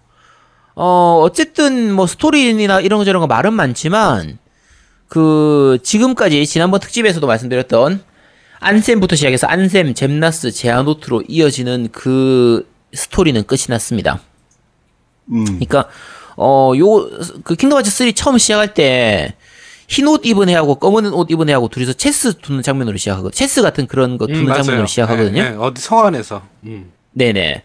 어, 0.74 1.20
어쨌든 1.22 1.92
뭐 1.92 2.06
스토리나 2.06 2.80
이런 2.80 2.98
거 2.98 3.04
저런 3.04 3.20
거 3.20 3.26
말은 3.26 3.52
많지만 3.52 4.38
그 5.08 5.78
지금까지 5.82 6.46
지난번 6.46 6.80
특집에서도 6.80 7.26
말씀드렸던 7.26 8.02
안셈부터 8.60 9.16
시작해서 9.16 9.46
안셈, 9.46 9.94
잼나스, 9.94 10.50
제아노트로 10.50 11.24
이어지는 11.28 11.88
그 11.92 12.68
스토리는 12.92 13.42
끝이 13.44 13.64
났습니다. 13.68 14.20
음, 15.30 15.44
그러니까 15.44 15.88
어 16.36 16.72
요 16.76 17.08
그 17.44 17.54
킹덤 17.54 17.78
하츠 17.78 17.90
3 17.90 18.12
처음 18.14 18.38
시작할 18.38 18.74
때 18.74 19.34
흰 19.86 20.08
옷 20.08 20.24
입은 20.24 20.48
애하고 20.48 20.76
검은 20.76 21.12
옷 21.12 21.30
입은 21.30 21.48
애하고 21.50 21.68
둘이서 21.68 21.92
체스 21.92 22.38
두는 22.38 22.62
장면으로 22.62 22.96
시작하거든요. 22.96 23.30
체스 23.32 23.60
같은 23.60 23.86
그런 23.86 24.16
거 24.16 24.26
두는 24.26 24.48
음, 24.48 24.54
장면으로. 24.54 24.86
시작하거든요. 24.86 25.42
네, 25.42 25.50
네, 25.50 25.56
어디 25.56 25.82
성 25.82 26.06
안에서. 26.06 26.42
음. 26.64 26.90
네네. 27.12 27.62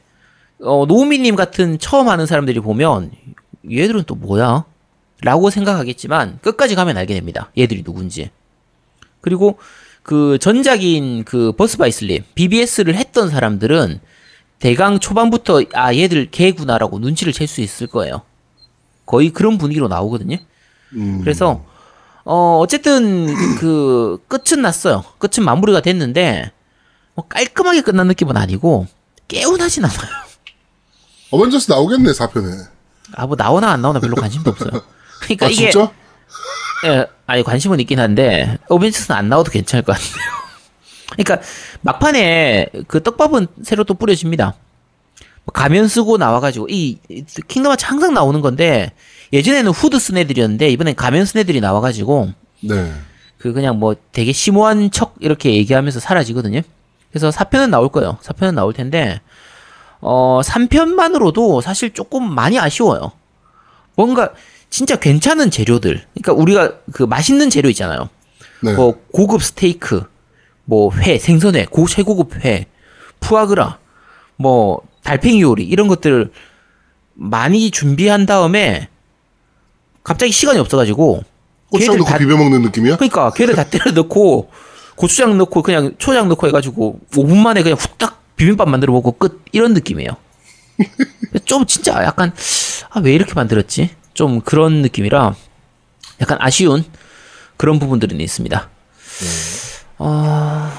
어, 0.62 0.86
노우미님 0.86 1.38
같은 1.38 1.80
처음 1.80 2.10
하는 2.10 2.26
사람들이 2.26 2.60
보면 2.60 3.12
얘들은 3.72 4.04
또 4.06 4.16
뭐야? 4.16 4.66
라고 5.22 5.50
생각하겠지만 5.50 6.40
끝까지 6.42 6.76
가면 6.76 6.98
알게 6.98 7.14
됩니다. 7.14 7.52
얘들이 7.58 7.84
누군지. 7.84 8.32
그리고 9.22 9.60
그 10.04 10.38
전작인 10.40 11.24
그 11.26 11.52
버스바이슬립 11.54 12.36
BBS를 12.36 12.96
했던 12.96 13.30
사람들은 13.30 14.00
대강 14.60 15.00
초반부터 15.00 15.62
아 15.74 15.94
얘들 15.94 16.32
개구나라고 16.32 17.00
눈치를 17.00 17.34
챌 17.34 17.46
수 17.46 17.62
있을 17.62 17.88
거예요. 17.88 18.22
거의 19.06 19.32
그런 19.32 19.58
분위기로 19.58 19.88
나오거든요. 19.88 20.38
음. 20.94 21.20
그래서 21.22 21.66
어 22.24 22.58
어쨌든 22.60 23.34
그 23.58 24.20
끝은 24.28 24.62
났어요. 24.62 25.04
끝은 25.18 25.44
마무리가 25.44 25.82
됐는데 25.82 26.52
뭐 27.16 27.26
깔끔하게 27.28 27.82
끝난 27.82 28.08
느낌은 28.08 28.38
아니고 28.38 28.88
개운하진 29.28 29.84
않아요. 29.86 30.00
어벤져스 31.32 31.72
나오겠네 31.72 32.12
4편에. 32.12 32.68
아 33.16 33.26
뭐 33.26 33.36
나오나 33.36 33.72
안 33.72 33.82
나오나 33.82 34.00
별로 34.00 34.16
관심도 34.16 34.52
없어요. 34.52 34.82
그러니까 35.22 35.46
아 35.48 35.50
이게 35.50 35.72
진짜? 35.72 35.92
예, 36.86 37.08
아니 37.26 37.44
관심은 37.44 37.80
있긴 37.82 38.00
한데 38.00 38.58
어벤져스는 38.70 39.18
안 39.18 39.30
나와도 39.30 39.52
괜찮을 39.52 39.84
것 39.84 39.94
같아요. 39.94 40.40
그러니까 41.12 41.40
막판에 41.82 42.68
그 42.88 43.04
떡밥은 43.04 43.48
새로 43.64 43.84
또 43.84 43.94
뿌려집니다. 43.94 44.56
뭐 45.46 45.52
가면 45.54 45.88
쓰고 45.88 46.18
나와가지고 46.18 46.68
이이 46.70 46.98
킹덤 47.48 47.72
하츠 47.72 47.86
항상 47.86 48.14
나오는 48.14 48.40
건데 48.42 48.92
예전에는 49.34 49.72
후드 49.72 50.00
쓴 50.00 50.18
애들이었는데 50.18 50.70
이번엔 50.70 50.96
가면 50.96 51.26
쓴 51.26 51.40
애들이 51.42 51.60
나와가지고 51.62 52.32
네. 52.62 52.94
그 53.38 53.54
그냥 53.54 53.80
뭐 53.80 53.96
되게 54.12 54.32
심오한 54.32 54.92
척 54.92 55.16
이렇게 55.20 55.54
얘기하면서 55.56 56.00
사라지거든요. 56.00 56.62
그래서 57.10 57.30
4편은 57.30 57.70
나올 57.70 57.90
거예요. 57.90 58.18
4편은 58.22 58.54
나올 58.54 58.74
텐데 58.74 59.22
어 60.02 60.42
3편만으로도 60.44 61.62
사실 61.62 61.94
조금 61.94 62.34
많이 62.34 62.60
아쉬워요. 62.60 63.12
뭔가 63.96 64.32
진짜 64.70 64.96
괜찮은 64.96 65.52
재료들. 65.52 66.04
그러니까 66.14 66.34
우리가 66.34 66.74
그 66.92 67.04
맛있는 67.04 67.50
재료 67.50 67.70
있잖아요. 67.70 68.10
네. 68.62 68.74
뭐 68.74 69.02
고급 69.12 69.44
스테이크, 69.44 70.04
뭐 70.66 70.92
회, 70.94 71.18
생선회, 71.18 71.66
고 71.66 71.88
최고급 71.88 72.44
회, 72.46 72.66
푸아그라, 73.20 73.80
뭐 74.36 74.82
달팽이 75.04 75.42
요리 75.42 75.64
이런 75.64 75.88
것들을 75.88 76.32
많이 77.16 77.72
준비한 77.72 78.26
다음에 78.26 78.90
갑자기 80.04 80.32
시간이 80.32 80.60
없어가지고 80.60 81.24
고추장 81.72 81.94
걔들 81.96 82.00
넣고 82.00 82.12
다- 82.12 82.18
비벼 82.18 82.38
먹는 82.38 82.62
느낌이야? 82.64 82.96
그러니까 82.98 83.32
걔를 83.32 83.56
다 83.56 83.64
때려 83.64 83.92
넣고 83.92 84.50
고추장 84.96 85.38
넣고 85.38 85.62
그냥 85.62 85.96
초장 85.98 86.28
넣고 86.30 86.48
해가지고 86.48 87.00
5분 87.12 87.38
만에 87.38 87.64
그냥 87.64 87.78
후딱 87.80 88.22
비빔밥 88.36 88.70
만들어 88.70 88.94
먹고 88.94 89.14
끝 89.14 89.42
이런 89.52 89.74
느낌이에요. 89.74 90.12
좀 91.46 91.66
진짜 91.66 92.04
약간 92.04 92.32
아, 92.90 93.00
왜 93.02 93.14
이렇게 93.14 93.34
만들었지? 93.34 93.90
좀 94.14 94.42
그런 94.42 94.82
느낌이라 94.82 95.36
약간 96.22 96.38
아쉬운 96.42 96.84
그런 97.58 97.80
부분들은 97.80 98.20
있습니다. 98.20 98.70
어, 100.00 100.72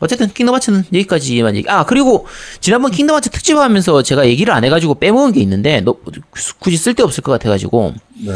어쨌든 0.00 0.28
킹덤 0.32 0.54
하츠는 0.56 0.84
여기까지만 0.92 1.56
얘기. 1.56 1.68
아 1.68 1.84
그리고 1.84 2.26
지난번 2.60 2.90
킹덤 2.90 3.16
하츠 3.16 3.30
특집하면서 3.30 4.02
제가 4.02 4.26
얘기를 4.26 4.52
안 4.52 4.64
해가지고 4.64 4.96
빼먹은 4.96 5.32
게 5.32 5.40
있는데 5.40 5.80
너 5.80 5.96
굳이 6.58 6.76
쓸데 6.76 7.02
없을 7.02 7.22
것 7.22 7.32
같아가지고 7.32 7.94
네. 8.24 8.32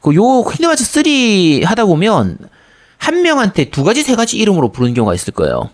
그요 0.00 0.44
킹덤 0.44 0.70
하츠 0.70 0.84
3 0.84 1.64
하다 1.64 1.86
보면 1.86 2.38
한 2.98 3.22
명한테 3.22 3.70
두 3.70 3.82
가지 3.84 4.02
세 4.02 4.14
가지 4.14 4.36
이름으로 4.36 4.70
부르는 4.72 4.94
경우가 4.94 5.14
있을 5.14 5.32
거예요. 5.32 5.70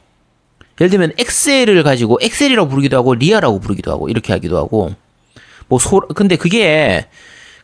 예를 0.81 0.91
들면 0.91 1.13
엑셀을 1.19 1.83
가지고 1.83 2.19
엑셀이라고 2.23 2.69
부르기도 2.69 2.97
하고 2.97 3.15
리아라고 3.15 3.61
부르기도 3.61 3.91
하고 3.91 4.09
이렇게 4.09 4.33
하기도 4.33 4.57
하고 4.59 4.95
뭐 5.69 5.79
소 5.81 6.01
근데 6.15 6.37
그게 6.37 7.07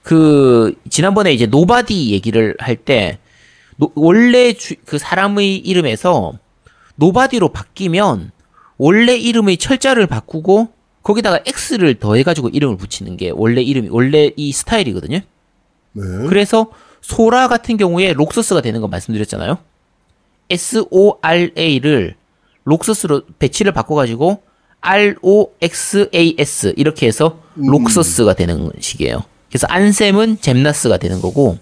그 0.03 0.74
지난번에 0.90 1.32
이제 1.32 1.46
노바디 1.46 2.11
얘기를 2.11 2.57
할 2.59 2.76
때 2.76 3.18
원래 3.94 4.53
주- 4.53 4.74
그 4.84 4.98
사람의 4.98 5.57
이름에서 5.59 6.34
노바디로 6.96 7.48
바뀌면 7.50 8.30
원래 8.78 9.16
이름의 9.16 9.57
철자를 9.57 10.07
바꾸고 10.07 10.68
거기다가 11.03 11.40
X를 11.46 11.94
더해가지고 11.98 12.50
이름을 12.50 12.76
붙이는 12.76 13.16
게 13.16 13.30
원래 13.34 13.61
이름이 13.62 13.88
원래 13.90 14.30
이 14.36 14.53
스타일이거든요. 14.53 15.18
네. 15.92 16.03
그래서 16.28 16.68
소라 17.00 17.48
같은 17.48 17.76
경우에 17.76 18.12
록서스가 18.12 18.61
되는 18.61 18.80
거 18.80 18.88
말씀드렸잖아요. 18.88 19.59
S 20.50 20.84
O 20.90 21.18
R 21.22 21.50
A를 21.59 22.14
록서스로 22.64 23.22
배치를 23.38 23.72
바꿔가지고 23.72 24.42
R 24.80 25.16
O 25.22 25.50
X 25.61 26.09
A 26.14 26.36
S 26.38 26.74
이렇게 26.76 27.07
해서 27.07 27.40
록서스가 27.57 28.34
되는 28.34 28.70
식이에요. 28.78 29.24
그래서 29.53 29.66
안셈은 29.68 30.40
잼나스가 30.40 30.96
되는 30.96 31.20
거고 31.20 31.59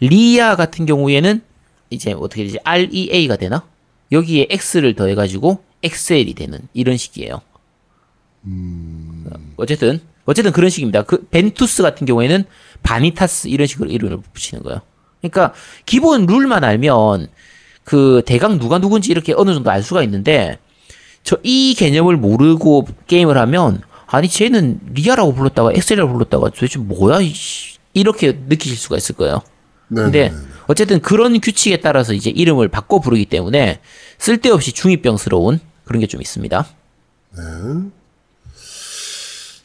리아 0.00 0.56
같은 0.56 0.86
경우에는 0.86 1.42
이제 1.90 2.12
어떻게 2.12 2.44
되지? 2.44 2.58
R 2.64 2.88
E 2.90 3.10
A가 3.12 3.36
되나? 3.36 3.62
여기에 4.10 4.46
X를 4.50 4.94
더해가지고 4.94 5.62
엑셀이 5.82 6.32
되는 6.32 6.58
이런 6.72 6.96
식이에요. 6.96 7.42
어쨌든 9.56 10.00
어쨌든 10.24 10.52
그런 10.52 10.70
식입니다. 10.70 11.02
그 11.02 11.26
벤투스 11.28 11.82
같은 11.82 12.06
경우에는 12.06 12.44
바니타스 12.82 13.48
이런 13.48 13.66
식으로 13.66 13.90
이름을 13.90 14.22
붙이는 14.32 14.62
거예요. 14.62 14.80
그러니까 15.20 15.52
기본 15.84 16.24
룰만 16.24 16.64
알면 16.64 17.28
그 17.84 18.22
대강 18.24 18.58
누가 18.58 18.78
누군지 18.78 19.10
이렇게 19.10 19.34
어느 19.36 19.52
정도 19.52 19.70
알 19.70 19.82
수가 19.82 20.02
있는데 20.04 20.58
저 21.24 21.38
이 21.42 21.74
개념을 21.76 22.16
모르고 22.16 22.86
게임을 23.06 23.36
하면 23.36 23.82
아니 24.12 24.28
쟤는 24.28 24.78
리아라고 24.92 25.34
불렀다가 25.34 25.72
엑셀이라고 25.72 26.12
불렀다가 26.12 26.50
도대체 26.50 26.78
뭐야 26.78 27.20
이씨, 27.20 27.78
이렇게 27.94 28.38
느끼실 28.46 28.76
수가 28.76 28.98
있을 28.98 29.14
거예요. 29.16 29.40
네. 29.88 30.02
근데 30.02 30.28
네. 30.28 30.36
어쨌든 30.66 31.00
그런 31.00 31.40
규칙에 31.40 31.80
따라서 31.80 32.12
이제 32.12 32.28
이름을 32.30 32.68
바꿔 32.68 33.00
부르기 33.00 33.24
때문에 33.26 33.80
쓸데없이 34.18 34.72
중2병스러운 34.72 35.60
그런 35.84 36.00
게 36.00 36.06
좀 36.06 36.20
있습니다. 36.20 36.66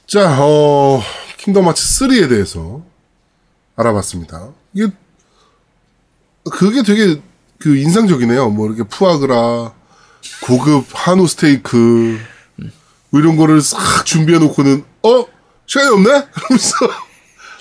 자, 0.08 0.38
어, 0.42 1.02
킹덤 1.38 1.68
하츠 1.68 1.84
3에 2.08 2.30
대해서 2.30 2.82
알아봤습니다. 3.76 4.52
이게, 4.74 4.88
그게 6.50 6.82
되게 6.84 7.22
그 7.60 7.76
인상적이네요. 7.76 8.50
뭐 8.52 8.68
이렇게 8.68 8.84
푸아그라, 8.84 9.74
고급 10.46 10.86
한우 10.94 11.28
스테이크, 11.28 11.76
뭐 11.76 12.20
이런 13.14 13.38
거를 13.38 13.62
싹 13.62 14.06
준비해 14.06 14.40
놓고는, 14.40 14.84
어? 15.04 15.26
시간이 15.66 15.90
없네? 15.90 16.10
그러면서 16.34 16.76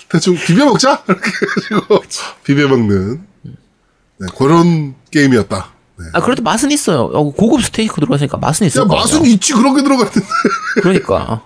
대충 0.09 0.35
비벼 0.35 0.65
먹자? 0.65 1.03
이렇게 1.07 1.31
해가지고 1.69 2.03
비벼 2.43 2.67
먹는, 2.67 3.25
네, 3.43 4.27
그런 4.37 4.95
게임이었다. 5.11 5.69
네. 5.99 6.05
아 6.13 6.21
그래도 6.21 6.43
맛은 6.43 6.71
있어요. 6.71 7.03
어, 7.13 7.31
고급 7.31 7.63
스테이크 7.63 7.95
들어갔으니까 7.95 8.37
맛은 8.37 8.69
거 8.87 8.95
맛은. 8.95 9.25
있지, 9.25 9.53
그런 9.53 9.75
게 9.75 9.81
들어갔는데. 9.83 10.21
그러니까. 10.81 11.43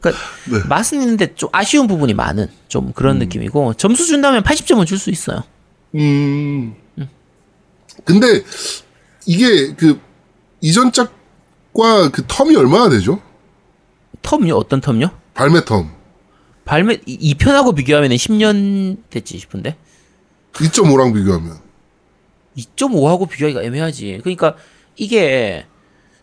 그러니까 0.00 0.22
네. 0.44 0.58
맛은 0.68 1.00
있는데 1.02 1.34
좀 1.34 1.48
아쉬운 1.52 1.86
부분이 1.88 2.14
많은 2.14 2.48
좀 2.68 2.92
그런 2.92 3.18
느낌이고 3.18 3.74
점수 3.74 4.06
준다면 4.06 4.42
80점은 4.44 4.86
줄 4.86 4.98
수 4.98 5.10
있어요. 5.10 5.42
음. 5.94 6.74
근데 8.04 8.44
이게 9.26 9.74
그 9.74 9.98
이전 10.60 10.92
짝과 10.92 12.10
그 12.12 12.22
텀이 12.26 12.56
얼마나 12.56 12.88
되죠? 12.90 13.20
텀요? 14.28 14.54
어떤 14.56 14.80
텀요? 14.82 15.10
발매 15.34 15.60
텀. 15.60 15.88
발매 16.66 16.96
2편하고 16.98 17.74
비교하면 17.74 18.10
10년 18.10 18.98
됐지 19.08 19.38
싶은데 19.38 19.74
2.5랑 20.52 21.14
비교하면. 21.14 21.56
2.5하고 22.56 23.28
비교하기가 23.28 23.62
애매하지. 23.62 24.18
그러니까 24.22 24.56
이게 24.96 25.64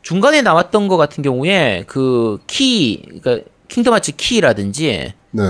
중간에 0.03 0.41
나왔던 0.43 0.87
거 0.87 0.97
같은 0.97 1.23
경우에 1.23 1.83
그 1.87 2.39
키, 2.45 3.01
그러니까 3.21 3.49
킹덤 3.69 3.93
하츠 3.93 4.11
키라든지 4.17 5.13
네. 5.31 5.43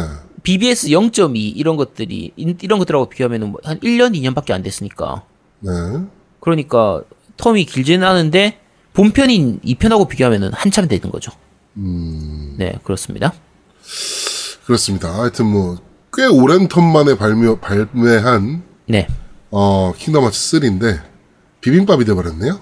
BBS 0.44 0.88
0.2 0.90 1.36
이런 1.56 1.76
것들이 1.76 2.32
인- 2.38 2.58
이런 2.62 2.80
것들하고 2.80 3.10
비교하면 3.10 3.52
뭐한 3.52 3.80
1년 3.82 4.14
2년밖에 4.16 4.52
안 4.52 4.62
됐으니까. 4.64 5.24
네. 5.60 5.72
그러니까 6.40 7.02
term이 7.38 7.68
길지는 7.68 8.08
않은데 8.08 8.60
본편인 8.94 9.60
2편하고 9.62 10.08
비교하면 10.08 10.54
한참 10.54 10.88
되는 10.88 11.12
거죠. 11.12 11.32
네, 11.76 12.80
그렇습니다. 12.84 13.34
그렇습니다. 14.66 15.14
하여튼 15.22 15.46
뭐 15.48 15.86
꽤 16.16 16.26
오랜 16.26 16.70
term 16.70 16.82
만에 16.94 17.18
발매 17.18 17.60
발매한 17.60 18.64
네. 18.88 19.06
어 19.52 19.92
킹덤 19.98 20.24
하츠 20.24 20.60
3인데 20.60 21.02
비빔밥이 21.60 22.06
돼 22.06 22.14
버렸네요. 22.14 22.62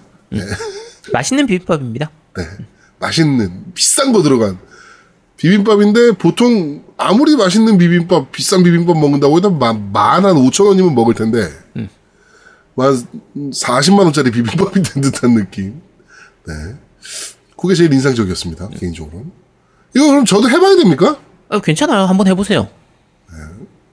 맛있는 1.14 1.46
비빔밥입니다. 1.46 2.10
네. 2.36 2.44
맛있는 3.00 3.74
비싼 3.76 4.12
거 4.12 4.24
들어간 4.24 4.58
비빔밥인데 5.38 6.14
보통 6.14 6.84
아무리 6.98 7.36
맛있는 7.36 7.78
비빔밥 7.78 8.32
비싼 8.32 8.64
비빔밥 8.64 8.98
먹는다고 8.98 9.38
해도 9.38 9.52
만한 9.52 10.36
5천 10.36 10.66
원이면 10.68 10.96
먹을 10.96 11.14
텐데 11.14 11.48
만 12.76 12.94
40만 13.36 14.00
원짜리 14.00 14.32
비빔밥이 14.32 14.82
된 14.82 15.04
듯한 15.04 15.36
느낌. 15.36 15.80
네. 16.48 16.54
그게 17.64 17.76
제일 17.76 17.94
인상적이었습니다. 17.94 18.68
개인적으로. 18.78 19.24
이거 19.96 20.08
그럼 20.08 20.26
저도 20.26 20.50
해봐야 20.50 20.76
됩니까? 20.76 21.18
아, 21.48 21.62
괜찮아요. 21.62 22.04
한번 22.04 22.28
해보세요. 22.28 22.68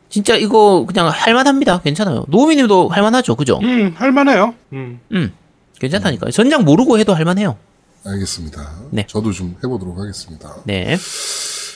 진짜 0.09 0.35
이거 0.35 0.85
그냥 0.89 1.09
할만합니다. 1.09 1.81
괜찮아요. 1.83 2.25
노우미님도 2.27 2.89
할만하죠, 2.89 3.37
그죠? 3.37 3.61
음, 3.63 3.95
할만해요. 3.95 4.55
음. 4.73 4.99
음, 5.13 5.33
괜찮다니까요. 5.79 6.33
전작 6.33 6.65
모르고 6.65 6.99
해도 6.99 7.15
할만해요. 7.15 7.57
알겠습니다. 8.05 8.73
네. 8.91 9.07
저도 9.09 9.31
좀 9.31 9.55
해보도록 9.63 10.01
하겠습니다. 10.01 10.57
네. 10.65 10.97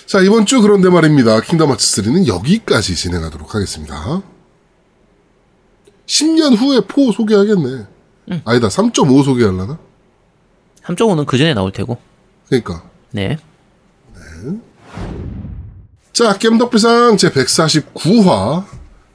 자, 0.06 0.20
이번 0.20 0.46
주 0.46 0.60
그런데 0.62 0.90
말입니다. 0.90 1.42
킹덤 1.42 1.70
하츠 1.70 2.02
3는 2.02 2.26
여기까지 2.26 2.96
진행하도록 2.96 3.54
하겠습니다. 3.54 4.20
10년 6.06 6.56
후에 6.56 6.80
4 6.80 7.12
소개하겠네. 7.16 7.86
아니다, 8.44 8.66
3.5 8.66 9.22
소개하려나? 9.22 9.78
3.5는 10.84 11.26
그 11.26 11.38
전에 11.38 11.54
나올 11.54 11.72
테고. 11.72 11.98
그러니까. 12.48 12.84
네. 13.10 13.38
자, 16.12 16.36
겜덕비상 16.38 17.16
제 17.16 17.30
149화. 17.30 18.64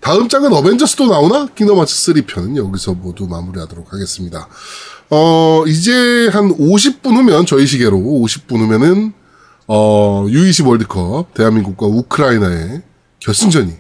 다음 0.01 0.29
장은 0.29 0.51
어벤져스도 0.53 1.07
나오나? 1.07 1.47
킹덤 1.55 1.79
하츠 1.79 2.13
3편은 2.13 2.57
여기서 2.57 2.93
모두 2.93 3.27
마무리하도록 3.27 3.93
하겠습니다. 3.93 4.47
어, 5.09 5.63
이제 5.67 6.29
한 6.29 6.49
50분 6.49 7.15
후면, 7.15 7.45
저희 7.45 7.65
시계로 7.65 7.97
50분 7.97 8.59
후면은, 8.59 9.13
어, 9.67 10.25
U20 10.25 10.67
월드컵, 10.67 11.33
대한민국과 11.33 11.85
우크라이나의 11.87 12.81
결승전이, 13.19 13.73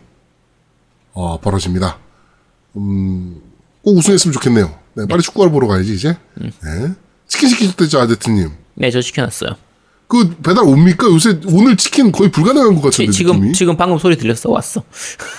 어, 1.13 1.39
벌어집니다. 1.39 1.99
음, 2.77 3.41
꼭 3.83 3.97
우승했으면 3.97 4.33
좋겠네요. 4.33 4.77
네, 4.95 5.05
빨리 5.07 5.21
축구를 5.21 5.51
보러 5.51 5.67
가야지, 5.67 5.93
이제. 5.93 6.17
네. 6.63 6.93
치킨 7.29 7.47
시키셨대죠, 7.49 8.01
아제트님. 8.01 8.49
네, 8.75 8.91
저 8.91 8.99
시켜놨어요. 9.01 9.51
그 10.07 10.35
배달 10.43 10.63
옵니까? 10.65 11.07
요새 11.07 11.39
오늘 11.45 11.77
치킨 11.77 12.11
거의 12.11 12.29
불가능한 12.31 12.75
것 12.75 12.81
같은데 12.81 13.11
지, 13.11 13.23
금 13.23 13.35
느낌이. 13.37 13.53
지금 13.53 13.77
방금 13.77 13.97
소리 13.99 14.17
들렸어 14.17 14.49
왔어. 14.49 14.83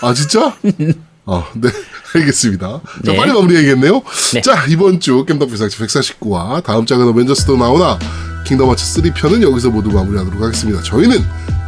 아 0.01 0.15
진짜? 0.15 0.57
아, 1.27 1.45
네, 1.55 1.69
알겠습니다. 2.15 2.81
자, 3.05 3.13
네. 3.13 3.17
빨리 3.17 3.33
마무리해야겠네요. 3.33 4.03
네. 4.35 4.41
자, 4.41 4.65
이번 4.69 5.01
주 5.01 5.25
겜덕 5.27 5.51
비상치 5.51 5.77
149화 5.79 6.63
다음 6.65 6.87
장은 6.87 7.07
어벤져스도 7.09 7.57
나오나 7.57 7.99
킹덤 8.47 8.71
하츠 8.71 9.03
3편은 9.03 9.43
여기서 9.43 9.71
모두 9.71 9.91
마무리하도록 9.91 10.41
하겠습니다. 10.41 10.83
저희는 10.83 11.19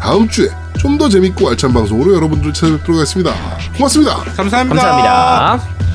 다음 0.01 0.29
주에 0.29 0.49
좀 0.79 0.97
더 0.99 1.09
재밌고 1.09 1.49
알찬 1.49 1.73
방송으로 1.73 2.15
여러분들 2.15 2.53
찾아뵙도록 2.53 2.97
하겠습니다. 3.01 3.33
고맙습니다. 3.77 4.17
감사합니다. 4.37 4.83
감사합니다. 4.83 5.92